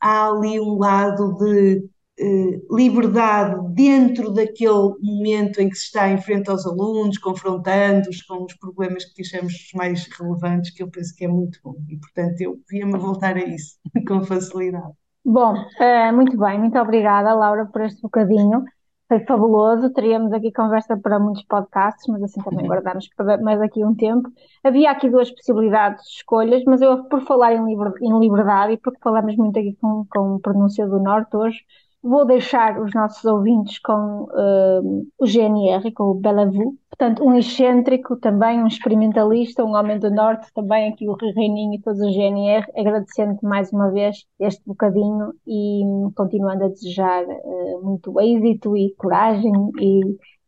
há 0.00 0.28
ali 0.28 0.60
um 0.60 0.78
lado 0.78 1.36
de 1.36 1.84
eh, 2.16 2.60
liberdade 2.70 3.74
dentro 3.74 4.30
daquele 4.32 4.94
momento 5.02 5.60
em 5.60 5.68
que 5.68 5.74
se 5.74 5.86
está 5.86 6.08
em 6.08 6.20
frente 6.20 6.48
aos 6.48 6.64
alunos, 6.64 7.18
confrontando-os 7.18 8.22
com 8.22 8.44
os 8.44 8.54
problemas 8.54 9.04
que 9.04 9.22
achamos 9.22 9.52
mais 9.74 10.06
relevantes, 10.16 10.70
que 10.72 10.82
eu 10.82 10.90
penso 10.90 11.14
que 11.16 11.24
é 11.24 11.28
muito 11.28 11.58
bom. 11.64 11.74
E, 11.88 11.96
portanto, 11.96 12.40
eu 12.40 12.60
via-me 12.70 12.96
voltar 12.98 13.36
a 13.36 13.44
isso 13.44 13.78
com 14.06 14.22
facilidade. 14.22 14.92
Bom, 15.24 15.54
uh, 15.54 16.14
muito 16.14 16.38
bem, 16.38 16.58
muito 16.60 16.78
obrigada, 16.78 17.34
Laura, 17.34 17.66
por 17.66 17.82
este 17.82 18.00
bocadinho. 18.02 18.62
Foi 19.06 19.20
fabuloso, 19.26 19.92
teríamos 19.92 20.32
aqui 20.32 20.50
conversa 20.50 20.96
para 20.96 21.18
muitos 21.20 21.44
podcasts, 21.44 22.06
mas 22.08 22.22
assim 22.22 22.42
também 22.42 22.66
guardamos 22.66 23.06
para 23.14 23.36
mais 23.38 23.60
aqui 23.60 23.84
um 23.84 23.94
tempo. 23.94 24.30
Havia 24.62 24.90
aqui 24.90 25.10
duas 25.10 25.30
possibilidades 25.30 26.02
de 26.04 26.16
escolhas, 26.16 26.64
mas 26.66 26.80
eu, 26.80 27.04
por 27.04 27.20
falar 27.22 27.52
em, 27.52 28.18
liberdade 28.18 28.72
e 28.72 28.78
porque 28.78 28.98
falamos 29.02 29.36
muito 29.36 29.58
aqui 29.58 29.76
com, 29.80 30.06
com 30.10 30.38
pronúncia 30.40 30.86
do 30.86 30.98
Norte 30.98 31.36
hoje, 31.36 31.58
Vou 32.06 32.26
deixar 32.26 32.78
os 32.82 32.92
nossos 32.92 33.24
ouvintes 33.24 33.78
com 33.78 34.24
uh, 34.24 35.06
o 35.18 35.26
GNR, 35.26 35.90
com 35.92 36.04
o 36.10 36.14
Bellevue, 36.14 36.78
portanto, 36.90 37.24
um 37.24 37.34
excêntrico 37.34 38.16
também, 38.16 38.62
um 38.62 38.66
experimentalista, 38.66 39.64
um 39.64 39.74
homem 39.74 39.98
do 39.98 40.10
Norte, 40.10 40.52
também 40.52 40.92
aqui 40.92 41.08
o 41.08 41.16
Reininho 41.34 41.72
e 41.72 41.80
todos 41.80 41.98
os 42.02 42.14
GNR, 42.14 42.66
agradecendo 42.76 43.38
mais 43.42 43.72
uma 43.72 43.90
vez 43.90 44.26
este 44.38 44.62
bocadinho 44.66 45.32
e 45.46 45.82
continuando 46.14 46.64
a 46.64 46.68
desejar 46.68 47.24
uh, 47.24 47.82
muito 47.82 48.20
êxito 48.20 48.76
e 48.76 48.94
coragem 48.98 49.52
e 49.80 50.02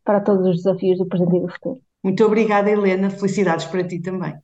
para 0.05 0.21
todos 0.21 0.45
os 0.45 0.57
desafios 0.57 0.99
do 0.99 1.07
presente 1.07 1.37
e 1.37 1.41
do 1.41 1.51
futuro. 1.51 1.79
Muito 2.03 2.23
obrigada, 2.23 2.69
Helena. 2.69 3.09
Felicidades 3.09 3.65
para 3.65 3.83
ti 3.83 3.99
também. 3.99 4.35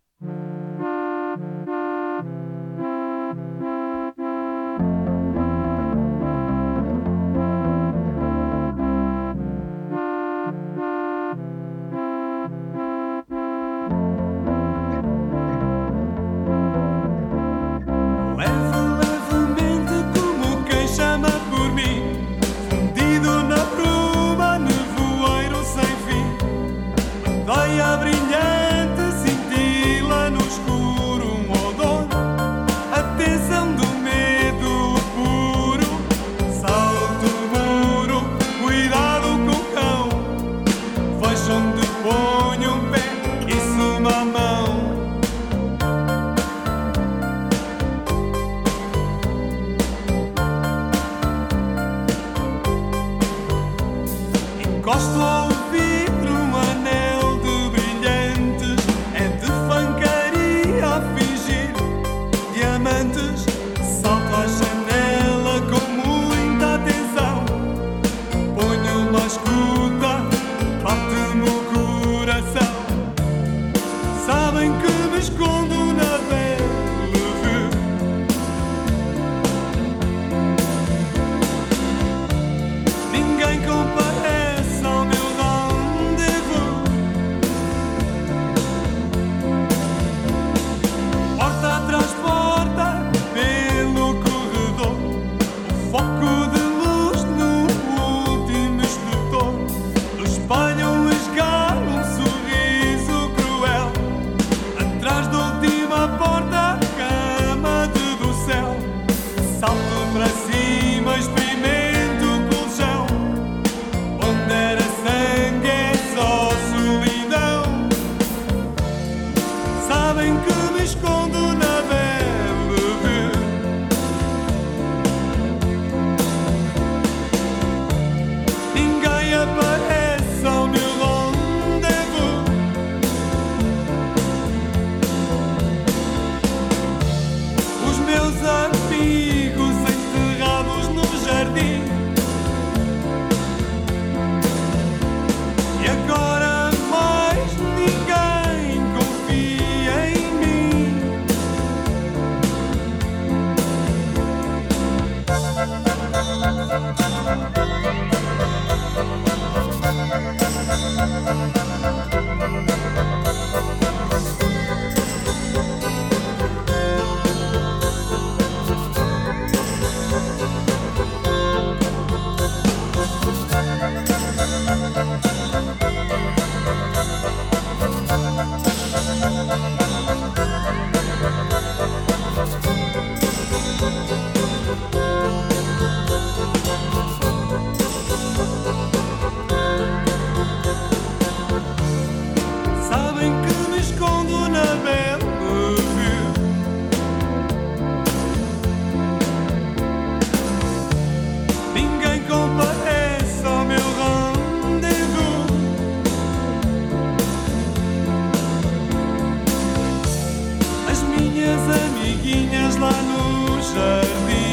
Minhas 212.03 212.15
amiguinhas 212.15 212.75
lá 212.75 212.91
no 212.91 213.61
jardim. 213.61 214.52